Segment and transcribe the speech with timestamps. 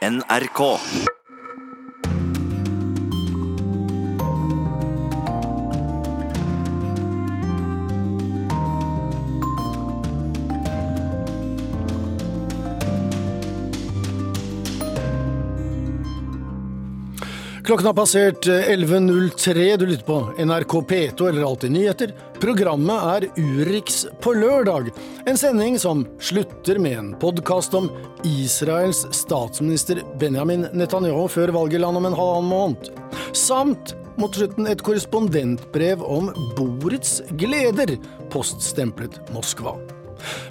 [0.00, 0.80] NRK.
[17.70, 19.76] Klokken har passert 11.03.
[19.76, 22.14] Du lytter på NRK P2 eller Alltid nyheter.
[22.40, 24.88] Programmet er Urix på lørdag.
[25.26, 27.86] En sending som slutter med en podkast om
[28.26, 32.90] Israels statsminister Benjamin Netanyahu før valget landet om en halvannen måned.
[33.38, 37.94] Samt mot slutten et korrespondentbrev om Borets gleder,
[38.34, 39.78] poststemplet Moskva.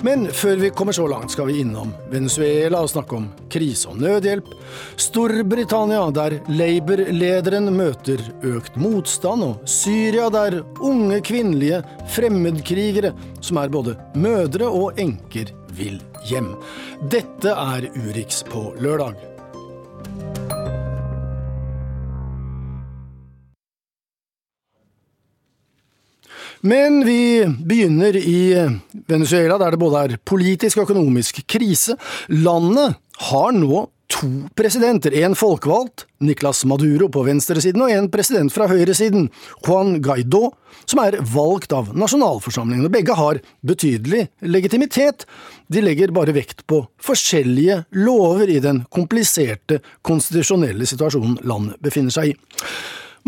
[0.05, 3.99] Men før vi kommer så langt, skal vi innom Venezuela og snakke om krise og
[4.01, 4.51] nødhjelp.
[4.99, 11.83] Storbritannia, der Labour-lederen møter økt motstand, og Syria, der unge kvinnelige
[12.15, 16.53] fremmedkrigere, som er både mødre og enker, vil hjem.
[17.11, 19.28] Dette er Urix på lørdag.
[26.61, 28.41] Men vi begynner i
[29.07, 31.95] Venezuela, der det både er politisk og økonomisk krise.
[32.27, 32.97] Landet
[33.29, 35.13] har nå to presidenter.
[35.23, 39.29] En folkevalgt, Nicolas Maduro på venstresiden, og en president fra høyresiden,
[39.63, 40.49] Juan Guaidó,
[40.89, 42.91] som er valgt av nasjonalforsamlingen.
[42.91, 45.27] Begge har betydelig legitimitet.
[45.71, 52.33] De legger bare vekt på forskjellige lover i den kompliserte konstitusjonelle situasjonen landet befinner seg
[52.33, 52.39] i.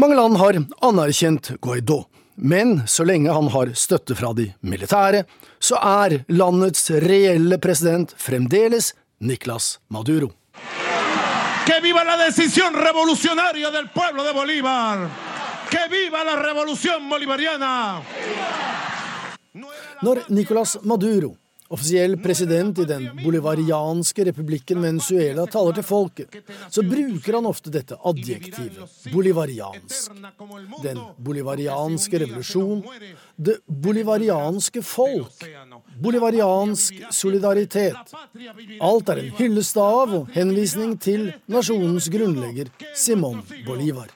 [0.02, 2.04] Mange land har anerkjent Guaidó.
[2.44, 5.25] Men så lenge han har støtte fra de militære,
[5.59, 10.31] så er landets reelle president fremdeles Niklas Maduro.
[11.67, 15.08] Que viva la decisión revolucionaria del pueblo de Bolívar.
[15.69, 18.02] Que viva la revolución bolivariana.
[20.02, 21.36] Når Nicolas Maduro
[21.72, 26.38] offisiell president i den bolivarianske republikken Venezuela taler til folket,
[26.69, 30.11] så bruker han ofte dette adjektivet bolivariansk.
[30.83, 32.83] Den bolivarianske revolusjon,
[33.36, 35.46] det bolivarianske folk,
[36.01, 38.16] bolivariansk solidaritet.
[38.81, 44.09] Alt er en hyllest av og henvisning til nasjonens grunnlegger Simón Bolívar.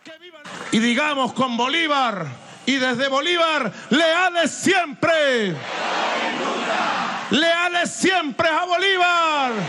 [0.72, 2.28] Y digamos con Bolívar
[2.66, 5.56] y desde Bolívar, leales siempre.
[7.32, 9.64] Leales siempre a Bolívar!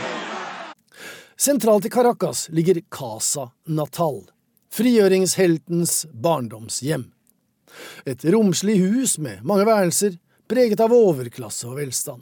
[1.36, 4.30] Sentralt i Caracas ligger Casa Natal,
[4.72, 7.06] frigjøringsheltens barndomshjem.
[8.04, 10.18] Et romslig hus med mange værelser,
[10.48, 12.20] preget av overklasse og velstand.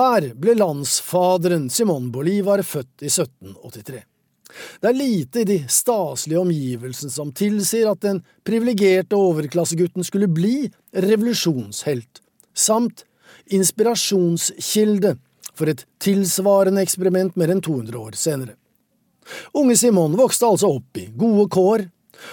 [0.00, 4.02] Her ble landsfaderen Simón Bolivar født i 1783.
[4.80, 10.70] Det er lite i de staselige omgivelsene som tilsier at den privilegerte overklassegutten skulle bli
[10.96, 12.24] revolusjonshelt,
[12.56, 13.04] samt
[13.54, 15.16] inspirasjonskilde
[15.52, 18.56] for et tilsvarende eksperiment mer enn 200 år senere.
[19.54, 21.84] Unge Simon vokste altså opp i gode kår,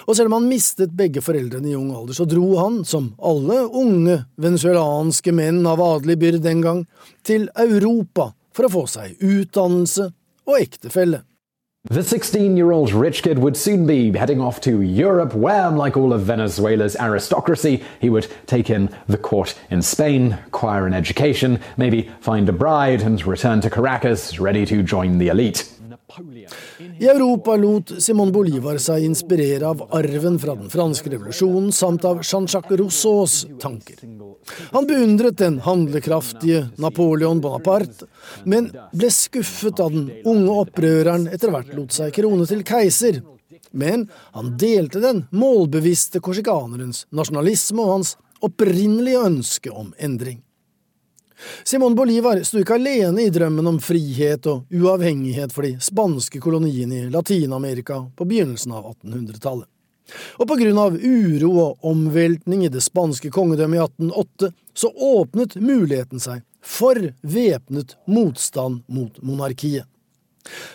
[0.05, 3.63] og selv om han mistet begge foreldrene i ung alder, så dro han, som alle
[3.65, 6.83] unge venezuelanske menn av adelig byrd den gang,
[7.25, 10.09] til Europa for å få seg utdannelse
[10.49, 11.23] og ektefelle.
[11.85, 15.95] The 16 year old rich kid would soon be heading off to Europe, where, like
[15.95, 21.61] all of Venezuela's aristocracy, he would take in the court in Spain, acquire an education,
[21.77, 25.71] maybe find a bride, and return to Caracas ready to join the elite.
[26.99, 32.23] I Europa lot Simon Bolivar seg inspirere av arven fra den franske revolusjonen samt av
[32.23, 34.01] Jean-Jacques Rousseaus tanker.
[34.73, 38.09] Han beundret den handlekraftige Napoleon Bonaparte,
[38.43, 43.21] men ble skuffet da den unge opprøreren etter hvert lot seg krone til keiser.
[43.71, 50.41] Men han delte den målbevisste korsikanerens nasjonalisme og hans opprinnelige ønske om endring.
[51.63, 57.03] Simon Bolivar sto ikke alene i drømmen om frihet og uavhengighet for de spanske koloniene
[57.03, 59.67] i Latin-Amerika på begynnelsen av 1800-tallet.
[60.41, 65.55] Og på grunn av uro og omveltning i det spanske kongedømmet i 1808, så åpnet
[65.61, 69.85] muligheten seg for væpnet motstand mot monarkiet.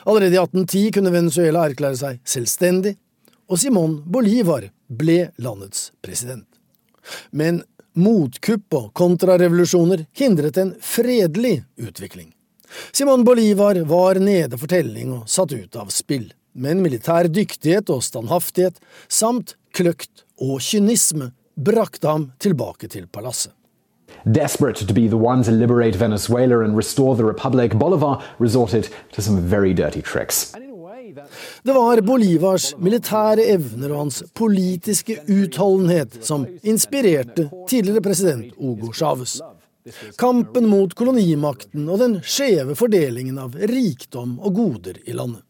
[0.06, 2.94] Allerede i 1810 kunne Venezuela erklære seg selvstendig,
[3.50, 6.46] og Simon Bolivar ble landets president.
[7.30, 7.62] Men
[7.94, 12.32] Motkupp og kontrarevolusjoner hindret en fredelig utvikling.
[12.92, 18.02] Simon Bolivar var nede for telling og satt ut av spill, men militær dyktighet og
[18.02, 23.54] standhaftighet samt kløkt og kynisme brakte ham tilbake til palasset.
[24.26, 29.22] Desperate to be the one to liberate Venezuela and restore the republic, Bolivar resorted to
[29.22, 30.52] some very dirty tricks.
[31.62, 39.34] Det var Bolivars militære evner og hans politiske utholdenhet som inspirerte tidligere president Hugo Chávez.
[40.16, 45.42] Kampen mot kolonimakten og den skjeve fordelingen av rikdom og goder i landet.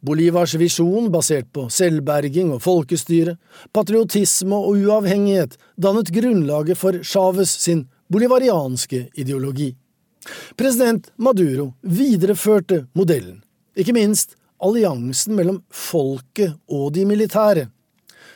[0.00, 3.36] Bolivars visjon, basert på selvberging og folkestyre,
[3.76, 9.74] patriotisme og uavhengighet, dannet grunnlaget for Chávez sin bolivarianske ideologi.
[10.56, 13.42] President Maduro videreførte modellen,
[13.76, 17.68] ikke minst alliansen mellom folket og de militære.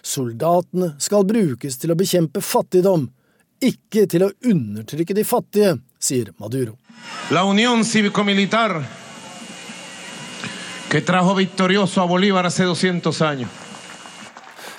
[0.03, 3.07] Soldatene skal brukes til å bekjempe fattigdom,
[3.63, 6.75] ikke til å undertrykke de fattige, sier Maduro.
[7.31, 8.83] La unión cívico-militar
[10.93, 13.51] que trajo victorioso a Bolívar hace 200 años.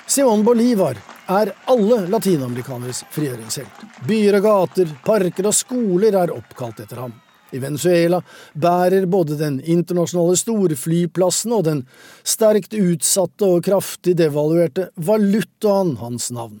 [0.06, 0.96] Simón Bolívar
[1.26, 3.80] er alle latinamerikaneres frigjøringshelt.
[4.06, 7.16] Byer og gater, parker og skoler er oppkalt etter ham.
[7.54, 8.20] I Venezuela
[8.58, 11.82] bærer både den internasjonale storflyplassen og den
[12.26, 16.58] sterkt utsatte og kraftig devaluerte valutaen hans navn.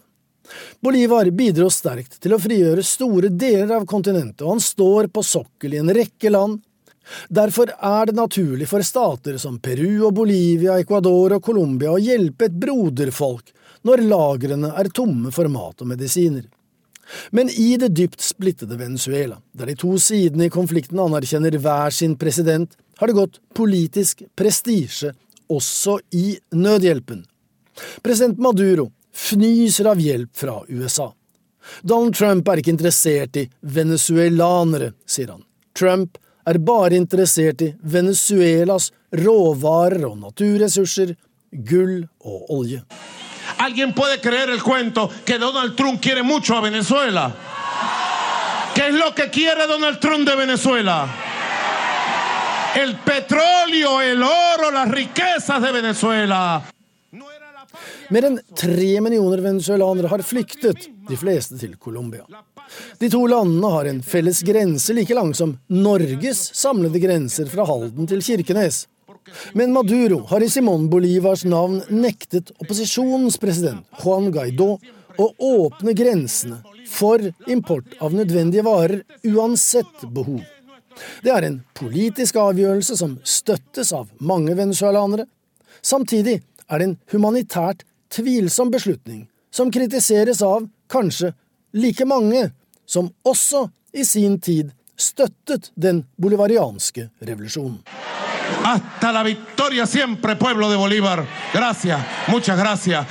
[0.84, 5.74] Bolivar bidro sterkt til å frigjøre store deler av kontinentet, og han står på sokkel
[5.74, 6.60] i en rekke land,
[7.28, 12.48] Derfor er det naturlig for stater som Peru og Bolivia, Ecuador og Colombia å hjelpe
[12.48, 13.52] et broderfolk
[13.84, 16.46] når lagrene er tomme for mat og medisiner.
[17.30, 22.16] Men i det dypt splittede Venezuela, der de to sidene i konflikten anerkjenner hver sin
[22.20, 25.12] president, har det gått politisk prestisje
[25.50, 27.24] også i nødhjelpen.
[28.02, 31.10] President Maduro fnyser av hjelp fra USA.
[31.82, 35.44] Donald Trump er ikke interessert i venezuelanere, sier han.
[35.76, 41.14] Trump er bare interessert i Venezuelas råvarer og naturressurser,
[41.64, 42.82] gull og olje.
[43.58, 47.34] ¿Alguien puede creer el cuento que Donald Trump quiere mucho a Venezuela?
[48.74, 51.06] ¿Qué es lo que quiere Donald Trump de Venezuela?
[52.74, 56.64] El petróleo, el oro, las riquezas de Venezuela.
[58.12, 62.24] Mer enn tre millioner venezuelanere har flyktet, de fleste til Colombia.
[63.00, 68.08] De to landene har en felles grense like lang som Norges samlede grenser fra Halden
[68.10, 68.84] til Kirkenes.
[69.52, 74.74] Men Maduro har i Simón Bolivars navn nektet opposisjonens president Juan Guaidó
[75.18, 76.60] å åpne grensene
[76.90, 80.42] for import av nødvendige varer uansett behov.
[81.22, 85.26] Det er en politisk avgjørelse som støttes av mange venezuelanere.
[85.82, 87.82] Samtidig er det en humanitært
[88.14, 89.24] tvilsom beslutning
[89.54, 91.32] som kritiseres av kanskje
[91.74, 92.48] like mange
[92.86, 97.80] som også i sin tid støttet den bolivarianske revolusjonen.
[98.64, 101.24] Hasta la victoria siempre, pueblo de Bolívar.
[101.52, 103.06] Gracias, muchas gracias.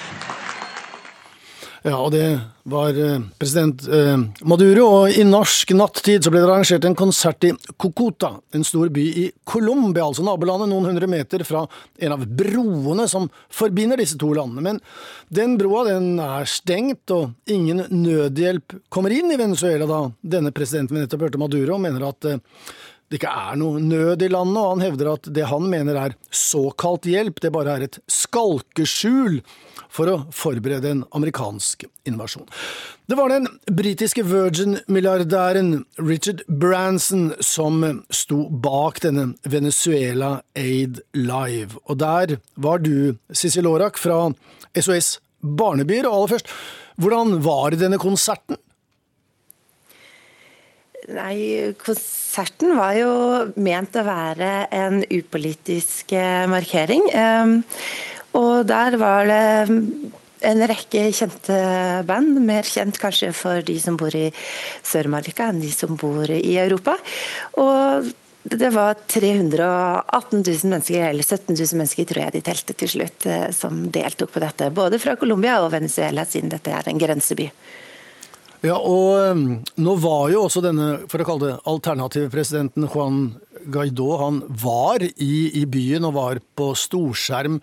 [1.83, 4.15] Ja, og det var eh, president eh,
[4.47, 4.85] Maduro.
[4.87, 9.03] Og i norsk nattid så ble det arrangert en konsert i Cocota, en stor by
[9.19, 11.65] i Colombia, altså nabolandet, noen hundre meter fra
[11.99, 14.63] en av broene som forbinder disse to landene.
[14.63, 14.79] Men
[15.27, 20.01] den broa den er stengt, og ingen nødhjelp kommer inn i Venezuela da
[20.37, 22.39] denne presidenten vi nettopp hørte, Maduro, mener at eh,
[23.13, 26.15] det ikke er noe nød i landet, og han hevder at det han mener er
[26.33, 29.35] såkalt hjelp, det bare er et skalkeskjul
[29.93, 32.47] for å forberede en amerikansk invasjon.
[33.05, 42.01] Det var den britiske Virgin-milliardæren Richard Branson som sto bak denne Venezuela Aid Live, og
[42.01, 44.23] der var du, Sissy Lorak fra
[44.73, 46.49] SOS Barnebyer, og aller først,
[46.97, 48.57] hvordan var denne konserten?
[51.11, 53.11] Nei, konserten var jo
[53.59, 57.09] ment å være en upolitisk eh, markering.
[57.11, 57.57] Ehm,
[58.39, 59.43] og der var det
[60.43, 61.57] en rekke kjente
[62.07, 64.29] band, mer kjent kanskje for de som bor i
[64.83, 66.95] Sør-Marika enn de som bor i Europa.
[67.59, 68.11] Og
[68.43, 73.27] det var 318 000 mennesker, eller 17 000 mennesker tror jeg de telte til slutt,
[73.27, 74.71] eh, som deltok på dette.
[74.71, 77.51] Både fra Colombia og Venezuela, siden dette er en grenseby.
[78.63, 79.47] Ja, og um,
[79.83, 83.33] nå var jo også denne, for å kalle det alternative presidenten Juan
[83.73, 87.59] Guaidó, han var i, i, byen og var på storskjerm.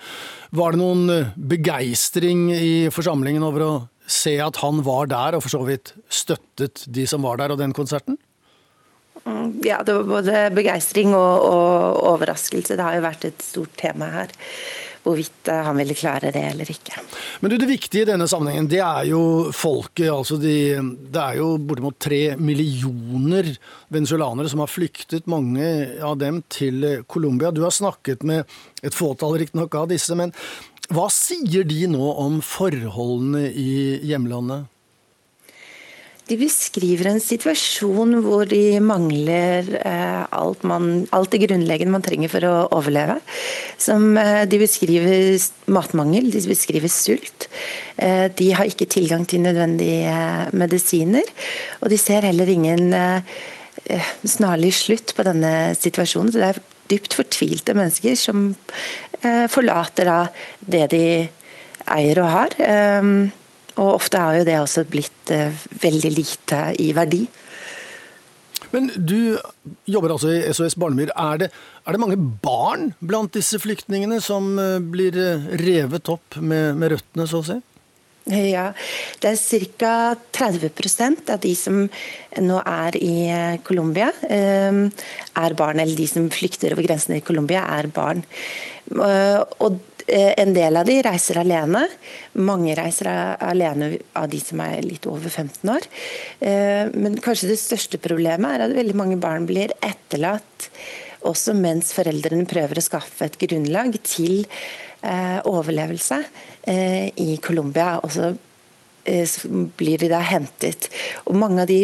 [0.56, 3.72] Var det noen uh, begeistring i forsamlingen over å
[4.10, 7.62] se at han var der, og for så vidt støttet de som var der og
[7.62, 8.20] den konserten?
[9.24, 12.76] Mm, ja, det var både begeistring og, og overraskelse.
[12.76, 14.36] Det har jo vært et stort tema her
[15.04, 17.02] hvorvidt eh, han ville klare det eller ikke.
[17.40, 20.10] Men du, Det viktige i denne sammenhengen det er jo folket.
[20.12, 20.76] altså de,
[21.12, 23.52] Det er jo bortimot tre millioner
[23.88, 27.50] venezuelanere som har flyktet, mange av dem til Colombia.
[27.50, 28.44] Du har snakket med
[28.82, 30.34] et fåtall riktignok av disse, men
[30.90, 34.66] hva sier de nå om forholdene i hjemlandet?
[36.30, 40.84] De beskriver en situasjon hvor de mangler eh, alt, man,
[41.16, 43.16] alt, det grunnleggende man trenger for å overleve.
[43.80, 45.42] Som, eh, de beskriver
[45.74, 47.48] matmangel, de beskriver sult.
[47.98, 51.26] Eh, de har ikke tilgang til nødvendige medisiner.
[51.82, 52.94] Og de ser heller ingen
[54.22, 56.30] snarlig slutt på denne situasjonen.
[56.30, 58.52] Så det er dypt fortvilte mennesker som
[59.50, 60.20] forlater da
[60.62, 61.04] det de
[61.90, 62.56] eier og har.
[63.78, 67.22] Og ofte har jo det også blitt eh, veldig lite i verdi.
[68.70, 69.38] Men du
[69.90, 71.10] jobber altså i SOS Barnemyr.
[71.18, 71.50] Er det,
[71.86, 76.96] er det mange barn blant disse flyktningene som eh, blir eh, revet opp med, med
[76.96, 77.60] røttene, så å si?
[78.30, 78.68] Ja,
[79.18, 79.92] det er ca.
[80.36, 81.86] 30% av de som
[82.44, 83.14] nå er i
[83.66, 85.80] Colombia, er barn.
[85.80, 88.20] Eller de som flykter over grensene i Colombia, er barn.
[88.92, 91.84] Og en del av de reiser alene.
[92.40, 95.86] Mange reiser alene av de som er litt over 15 år.
[96.40, 100.70] Eh, men kanskje det største problemet er at veldig mange barn blir etterlatt
[101.28, 106.22] også mens foreldrene prøver å skaffe et grunnlag til eh, overlevelse
[106.70, 107.98] i Colombia.
[108.04, 108.30] Og så
[109.80, 110.90] blir de da hentet.
[111.26, 111.80] Og mange av de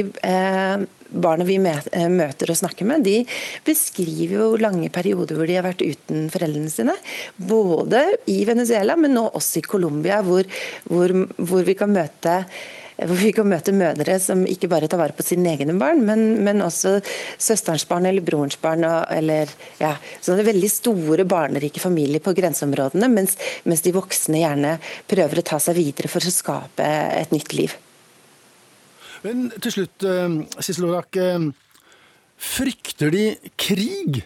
[1.11, 3.21] barna vi eh, møter og snakker med, de
[3.66, 6.97] beskriver jo lange perioder hvor de har vært uten foreldrene sine.
[7.37, 10.49] Både i Venezuela, men nå også i Colombia, hvor,
[10.90, 12.40] hvor, hvor, vi kan møte
[12.97, 16.23] hvor vi kan møte mødre som ikke bare tar vare på sine egne barn, men,
[16.47, 16.97] men også
[17.37, 18.87] søsterens barn eller brorens barn.
[18.88, 19.93] Og, eller, ja,
[20.25, 23.37] sånne veldig store barnerike familier på grenseområdene, mens,
[23.69, 24.76] mens de voksne gjerne
[25.11, 26.87] prøver å ta seg videre for å skape
[27.21, 27.76] et nytt liv.
[29.26, 31.21] Men til slutt, eh, Sissel Orak.
[31.21, 31.50] Eh,
[32.37, 33.26] frykter de
[33.57, 34.25] krig?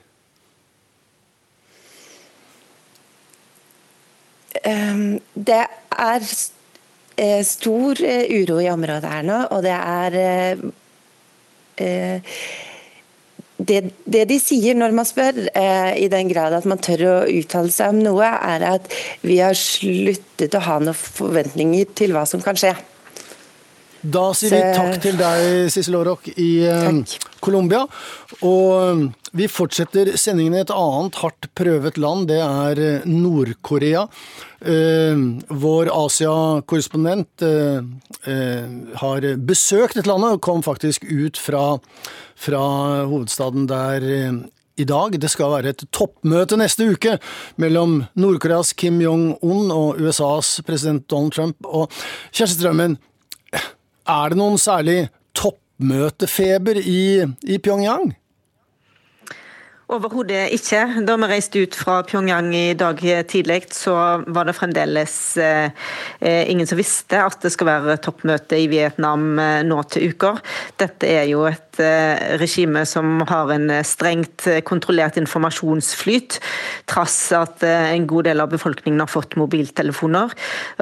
[4.67, 6.27] Ehm, det er
[7.47, 10.17] stor uro i området her nå, og det er
[13.61, 15.39] det, det, de sier når man spør,
[15.97, 18.89] i den grad at man tør å uttale seg om noe, er at
[19.25, 22.75] vi har sluttet å ha noen forventninger til hva som kan skje.
[24.01, 27.83] Da sier vi takk til deg, Sissel Aarok i eh, Colombia.
[28.49, 29.03] Og eh,
[29.37, 32.29] vi fortsetter sendingen i et annet hardt prøvet land.
[32.31, 34.07] Det er eh, Nord-Korea.
[34.61, 37.41] Vår Asia-korrespondent
[39.01, 41.79] har besøkt dette landet og kom faktisk ut fra,
[42.37, 42.61] fra
[43.09, 44.05] hovedstaden der
[44.81, 45.17] i dag.
[45.21, 47.17] Det skal være et toppmøte neste uke
[47.61, 51.57] mellom Nord-Koreas Kim Jong-un og USAs president Donald Trump.
[51.65, 51.91] Og
[52.33, 52.97] Kjersti Strømmen,
[54.11, 54.99] er det noen særlig
[55.39, 57.03] toppmøtefeber i,
[57.45, 58.15] i Pyongyang?
[59.91, 60.85] Overhodet ikke.
[61.03, 65.73] Da vi reiste ut fra Pyongyang i dag tidlig, så var det fremdeles eh,
[66.21, 70.39] ingen som visste at det skal være toppmøte i Vietnam eh, nå til uker.
[70.79, 76.39] Dette er jo et eh, regime som har en strengt kontrollert informasjonsflyt,
[76.91, 80.35] trass at eh, en god del av befolkningen har fått mobiltelefoner.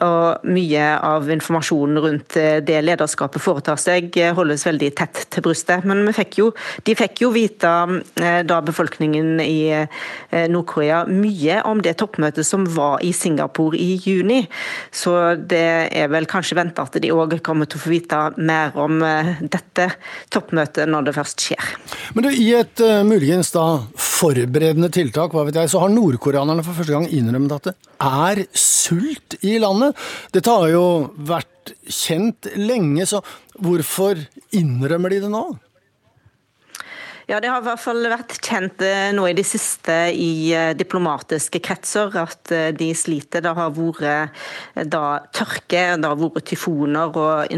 [0.04, 5.46] Og mye av informasjonen rundt eh, det lederskapet foretar seg, eh, holdes veldig tett til
[5.46, 5.86] brystet.
[5.88, 6.50] Men fikk jo,
[6.86, 7.74] de fikk jo vite
[8.48, 14.42] da befolkningen i eh, Nord-Korea mye om det toppmøtet som var i Singapore i juni.
[14.94, 18.76] Så det er vel kanskje venta at de òg kommer til å få vite mer
[18.78, 19.90] om eh, dette
[20.34, 21.70] toppmøtet når det først skjer.
[22.16, 23.66] Men du, I et uh, muligens da
[23.98, 27.76] forberedende tiltak hva vet jeg, så har nordkoreanerne for første gang innrømmet at det
[28.08, 29.96] er sult i landet.
[30.34, 30.84] Dette har jo
[31.28, 33.22] vært kjent lenge, så
[33.58, 34.20] hvorfor
[34.56, 35.46] innrømmer de det nå?
[37.28, 40.70] Ja, Det har i hvert fall vært kjent eh, nå i det siste i eh,
[40.72, 43.42] diplomatiske kretser at eh, de sliter.
[43.44, 44.32] Det har vært
[44.88, 45.02] da,
[45.36, 47.52] tørke, det har vært tyfoner og,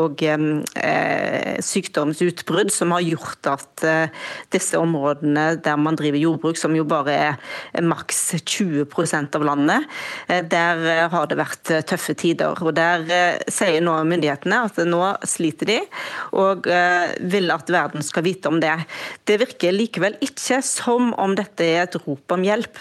[0.00, 4.22] og eh, sykdomsutbrudd som har gjort at eh,
[4.56, 9.84] disse områdene der man driver jordbruk, som jo bare er maks 20% av landet,
[10.32, 12.56] eh, der har det vært tøffe tider.
[12.56, 13.04] Og Der
[13.52, 15.78] sier nå myndighetene at nå sliter de,
[16.40, 16.64] og
[17.20, 18.72] vil at verden skal vite om det.
[19.24, 22.78] Det virker likevel ikke som om dette er et rop om hjelp.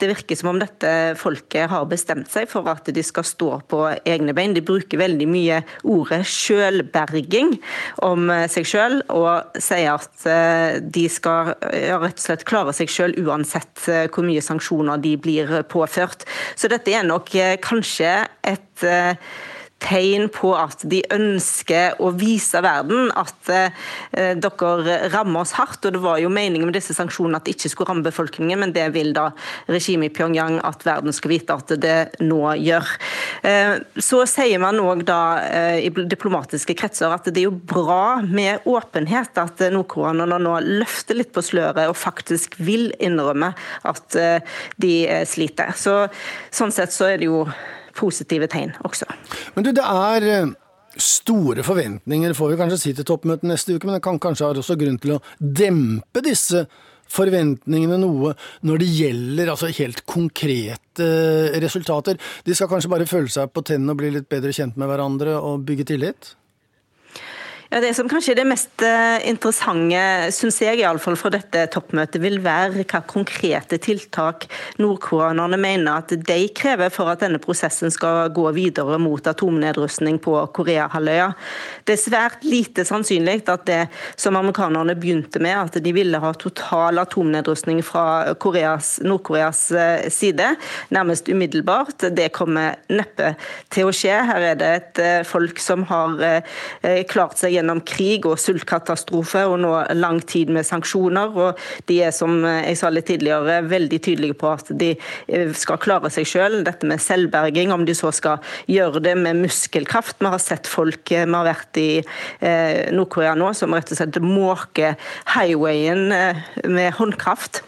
[0.00, 3.82] Det virker som om dette folket har bestemt seg for at de skal stå på
[4.08, 4.56] egne bein.
[4.56, 7.56] De bruker veldig mye ordet sjølberging
[8.06, 13.16] om seg sjøl, og sier at eh, de skal rett og slett klare seg sjøl
[13.24, 16.26] uansett eh, hvor mye sanksjoner de blir påført.
[16.58, 18.12] Så dette er nok eh, kanskje
[18.46, 18.88] et
[19.82, 25.84] tegn på at de ønsker å vise verden at eh, dere rammer oss hardt.
[25.86, 28.74] og Det var jo meningen med disse sanksjonene at det ikke skulle ramme befolkningen, men
[28.74, 29.28] det vil da
[29.70, 32.92] regimet i Pyongyang at verden skal vite at det nå gjør.
[33.46, 38.18] Eh, så sier man òg da eh, i diplomatiske kretser at det er jo bra
[38.26, 43.52] med åpenhet, at nordkoreanerne nå løfter litt på sløret og faktisk vil innrømme
[43.88, 45.74] at eh, de eh, sliter.
[45.78, 46.00] Så,
[46.54, 47.44] sånn sett så er det jo
[47.98, 49.08] positive tegn også.
[49.56, 50.52] Men du, det er eh,
[50.98, 54.54] store forventninger, får vi kanskje si til toppmøtet neste uke, men det kan kanskje ha
[54.56, 56.66] også grunn til å dempe disse
[57.08, 58.34] forventningene noe
[58.68, 61.08] når det gjelder altså helt konkrete
[61.62, 62.18] resultater?
[62.44, 65.38] De skal kanskje bare føle seg på tennene og bli litt bedre kjent med hverandre
[65.40, 66.34] og bygge tillit?
[67.68, 70.00] Ja, Det som kanskje er det mest eh, interessante,
[70.32, 74.46] syns jeg iallfall fra dette toppmøtet, vil være hva konkrete tiltak
[74.80, 80.38] nordkoreanerne mener at de krever for at denne prosessen skal gå videre mot atomnedrustning på
[80.56, 81.26] Koreahalvøya.
[81.84, 83.82] Det er svært lite sannsynlig at det
[84.16, 90.54] som amerikanerne begynte med, at de ville ha total atomnedrustning fra Nord-Koreas eh, side,
[90.88, 93.34] nærmest umiddelbart, det kommer neppe
[93.68, 94.16] til å skje.
[94.32, 96.16] Her er det et eh, folk som har
[97.12, 101.34] klart seg gjennom krig og sultkatastrofe og nå lang tid med sanksjoner.
[101.34, 105.80] og De er som jeg sa litt tidligere, veldig tydelige på at de eh, skal
[105.82, 106.62] klare seg selv.
[106.66, 110.18] Dette med selvberging, om de så skal gjøre det med muskelkraft.
[110.20, 114.00] Vi har sett folk eh, vi har vært i eh, Nord-Korea nå, som rett og
[114.00, 114.96] slett måker
[115.34, 116.08] highwayen
[116.68, 117.62] med håndkraft.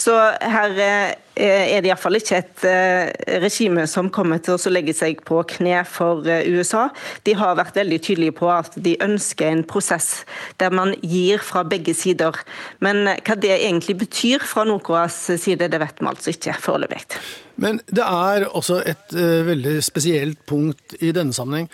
[0.00, 0.78] Så her
[1.36, 5.80] er det iallfall ikke et eh, regime som kommer til å legge seg på kne
[5.88, 6.86] for eh, USA.
[7.26, 10.24] De har vært veldig tydelige på at de ønsker en prosess
[10.62, 12.38] der man gir fra begge sider.
[12.84, 17.02] Men hva det egentlig betyr fra Nord-Koreas side, det vet vi altså ikke foreløpig.
[17.62, 21.68] Men det er også et veldig spesielt punkt i denne sammenheng.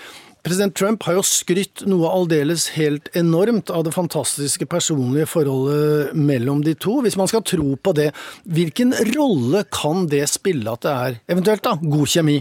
[0.47, 6.62] President Trump har jo skrytt noe aldeles helt enormt av det fantastiske personlige forholdet mellom
[6.64, 7.00] de to.
[7.04, 8.11] Hvis man skal tro på det,
[8.49, 12.38] hvilken rolle kan det spille at det er eventuelt da, god kjemi?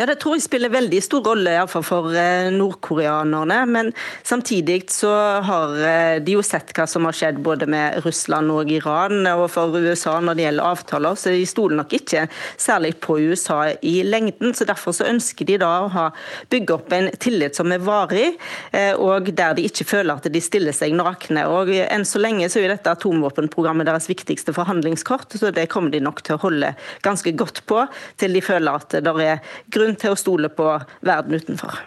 [0.00, 3.56] Ja, Det tror jeg spiller veldig stor rolle iallfall for eh, nordkoreanerne.
[3.68, 3.90] Men
[4.24, 5.10] samtidig så
[5.44, 9.28] har eh, de jo sett hva som har skjedd både med Russland og Iran.
[9.34, 12.22] Og for USA når det gjelder avtaler, så de stoler nok ikke
[12.56, 14.54] særlig på USA i lengden.
[14.56, 16.06] så Derfor så ønsker de da å ha,
[16.48, 18.30] bygge opp en tillit som er varig,
[18.72, 21.44] eh, og der de ikke føler at de stiller seg nakne.
[21.52, 26.00] Og Enn så lenge så er dette atomvåpenprogrammet deres viktigste forhandlingskort, så det kommer de
[26.08, 26.72] nok til å holde
[27.04, 27.84] ganske godt på
[28.16, 30.66] til de føler at det er grunn grunn til å stole på
[31.02, 31.80] verden utenfor.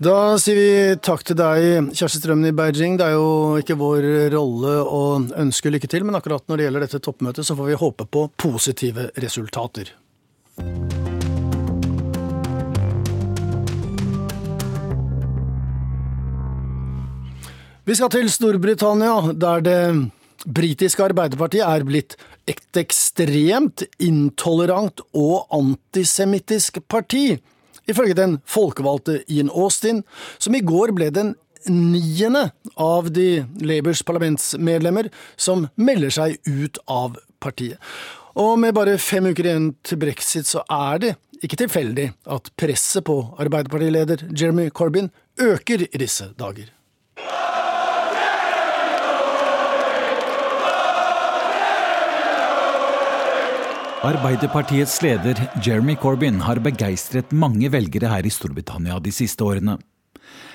[0.00, 2.96] Da sier vi takk til deg, Kjersti Strømmen i Beijing.
[2.96, 5.02] Det er jo ikke vår rolle å
[5.36, 8.30] ønske lykke til, men akkurat når det gjelder dette toppmøtet, så får vi håpe på
[8.40, 9.92] positive resultater.
[17.84, 19.82] Vi skal til Storbritannia, der det
[20.46, 22.14] britiske Arbeiderpartiet er blitt
[22.50, 27.38] et ekstremt intolerant og antisemittisk parti,
[27.90, 30.02] ifølge den folkevalgte Ian Austin,
[30.38, 31.34] som i går ble den
[31.68, 32.46] niende
[32.80, 37.78] av de Labours parlamentsmedlemmer som melder seg ut av partiet.
[38.40, 43.04] Og med bare fem uker igjen til brexit, så er det ikke tilfeldig at presset
[43.08, 45.10] på Arbeiderpartileder Jeremy Corbyn
[45.40, 46.68] øker i disse dager.
[54.00, 59.74] Arbeiderpartiets leder Jeremy Corbyn har begeistret mange velgere her i Storbritannia de siste årene.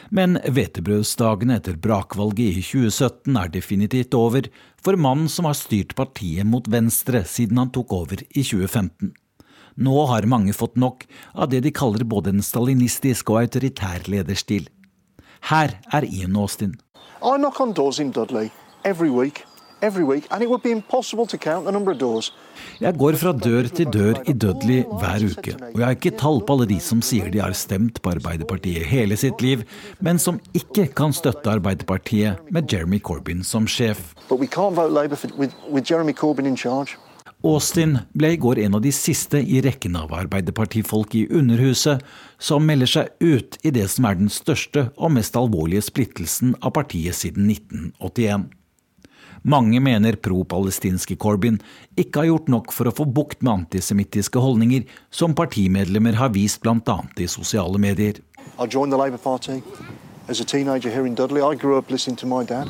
[0.10, 4.49] Men hvetebrødsdagene etter brakvalget i 2017 er definitivt over
[4.81, 9.13] for mannen som har styrt partiet mot venstre siden han tok over i 2015.
[9.77, 11.05] Nå har mange fått nok
[11.36, 14.71] av det de kaller både en stalinistisk og autoritær lederstil.
[15.53, 16.79] Her er Ian Austin.
[17.21, 18.49] I knock on doors in Dudley
[18.81, 19.45] every week
[22.79, 26.39] jeg går fra dør til dør i Dudley hver uke, og jeg har ikke tall
[26.41, 29.65] på alle de som sier de har stemt på Arbeiderpartiet hele sitt liv,
[29.99, 34.15] men som ikke kan støtte Arbeiderpartiet med Jeremy Corbyn som sjef.
[37.45, 42.01] Austin ble i går en av de siste i rekken av arbeiderpartifolk i Underhuset
[42.41, 46.73] som melder seg ut i det som er den største og mest alvorlige splittelsen av
[46.79, 48.47] partiet siden 1981.
[49.45, 51.60] Mange mener pro-palestinske Corbyn
[51.95, 56.63] ikke har gjort nok for å få bukt med antisemittiske holdninger, som partimedlemmer har vist
[56.65, 56.97] bl.a.
[57.21, 58.21] i sosiale medier.
[60.27, 62.67] As a teenager here in Dudley, I grew up listening to my dad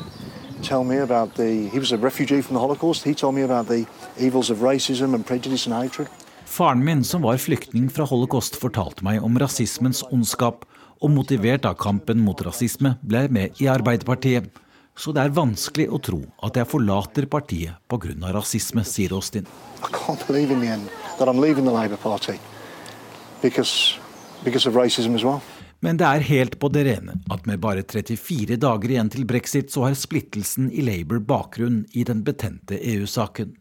[0.62, 1.68] tell me about the.
[1.72, 3.04] He was a refugee from the Holocaust.
[3.04, 3.86] He told me about the
[4.18, 6.08] evils of racism and prejudice and hatred.
[6.44, 10.64] Faren min, som var flyktning fra holocaust, fortalte meg om rasismens ondskap,
[11.02, 14.46] og motivert av kampen mot rasisme ble jeg med i Arbeiderpartiet
[14.96, 18.32] så det er vanskelig å tro at jeg forlater partiet pga.
[18.32, 19.46] rasisme, sier Austin.
[25.80, 29.70] Men det er helt på det rene at med bare 34 dager igjen til brexit,
[29.70, 33.52] så har splittelsen i Labour bakgrunn i den betente EU-saken.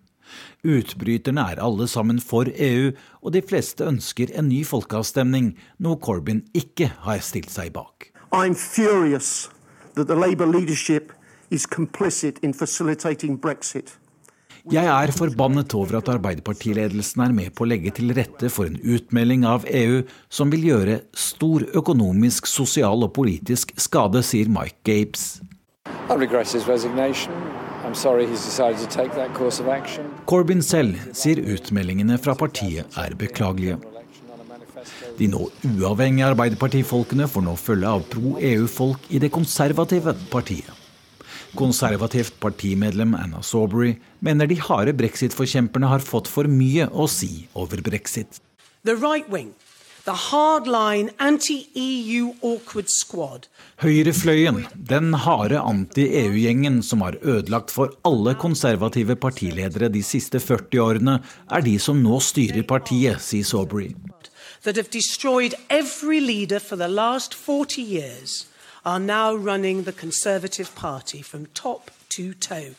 [0.66, 5.52] Utbryterne er alle sammen for EU, og de fleste ønsker en ny folkeavstemning,
[5.84, 8.10] noe Corbyn ikke har stilt seg bak.
[8.32, 9.50] I'm furious
[9.96, 11.12] that the Labour leadership
[11.50, 13.98] is complicit in facilitating Brexit.
[14.66, 18.80] Jeg er forbannet over at Arbeiderpartiledelsen er med på å legge til rette for en
[18.82, 20.00] utmelding av EU
[20.34, 25.44] som vil gjøre stor økonomisk, sosial og politisk skade, sier Mike Gapes.
[30.26, 33.78] Corbyn selv sier utmeldingene fra partiet er beklagelige.
[35.20, 35.44] De nå
[35.76, 40.85] uavhengige Arbeiderpartifolkene får nå følge av pro-EU-folk i det konservative partiet.
[41.56, 47.80] Konservativt partimedlem Anna Saubery mener de harde brexit-forkjemperne har fått for mye å si over
[47.86, 48.42] brexit.
[48.84, 49.54] The right wing.
[53.82, 54.60] Høyrefløyen,
[54.92, 61.16] den harde anti-EU-gjengen som har ødelagt for alle konservative partiledere de siste 40 årene,
[61.50, 63.96] er de som nå styrer partiet, sier Saubery.
[64.62, 68.46] That have destroyed every leader for the last 40 years
[68.86, 72.76] are now running the Conservative Party from top to toe.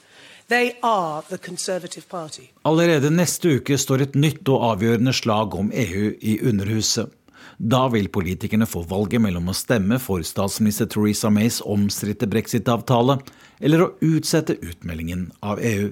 [2.62, 7.10] Allerede neste uke står et nytt og avgjørende slag om EU i Underhuset.
[7.58, 13.18] Da vil politikerne få valget mellom å stemme for statsminister Theresa Mays omstridte brexit-avtale,
[13.60, 15.90] eller å utsette utmeldingen av EU.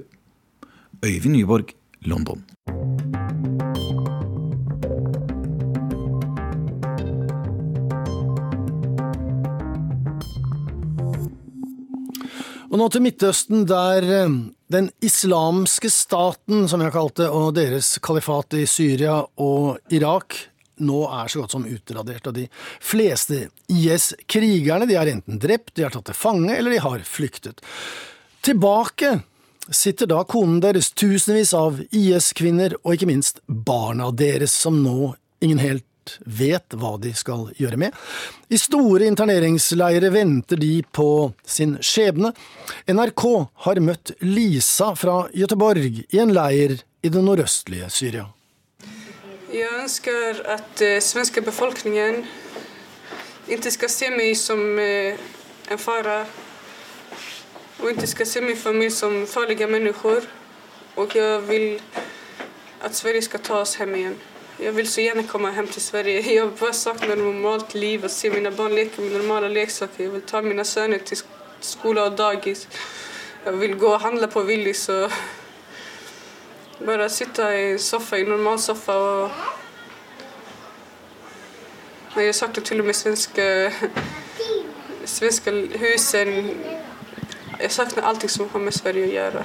[1.03, 1.75] Øyvind Nyborg,
[2.07, 2.45] London.
[12.75, 14.33] Og nå til Midtøsten, der eh,
[14.75, 20.35] den islamske staten, som jeg har kalt det, og deres kalifat i Syria og Irak
[20.83, 22.49] nå er så godt som utradert, og de
[22.83, 27.63] fleste IS-krigerne de er enten drept, de er tatt til fange, eller de har flyktet.
[28.43, 29.21] Tilbake
[29.71, 35.63] sitter da konen deres, tusenvis av IS-kvinner, og ikke minst barna deres, som nå ingen
[35.63, 35.87] helt
[36.25, 37.97] vet hva de skal gjøre med.
[38.49, 42.33] I store interneringsleirer venter de på sin skjebne.
[42.91, 43.25] NRK
[43.67, 48.27] har møtt Lisa fra Göteborg i en leir i det nordøstlige Syria.
[49.55, 52.25] Jeg ønsker at den svenske befolkningen
[53.49, 55.21] ikke skal se meg som uh,
[55.71, 56.25] en fare.
[57.83, 60.27] Og ikke skal se min familie som farlige mennesker.
[60.97, 61.81] Og jeg vil
[62.85, 64.17] at Sverige skal ta oss hjem igjen.
[64.59, 66.35] Jeg vil så gjerne komme hjem til Sverige.
[66.35, 70.05] Jeg bare savner normalt liv og se mine barn leke med normale leksaker.
[70.05, 71.19] Jeg vil ta mine sønner til
[71.61, 72.69] skole og dagis.
[73.45, 75.11] Jeg vil gå og handle på Willys og
[76.87, 79.31] bare sitte i sofa, i normal sofa og
[82.17, 83.73] Jeg savner til og med svenske,
[85.05, 86.51] svenske husen.
[87.61, 89.45] Jeg savner alt som har med Sverige å gjøre.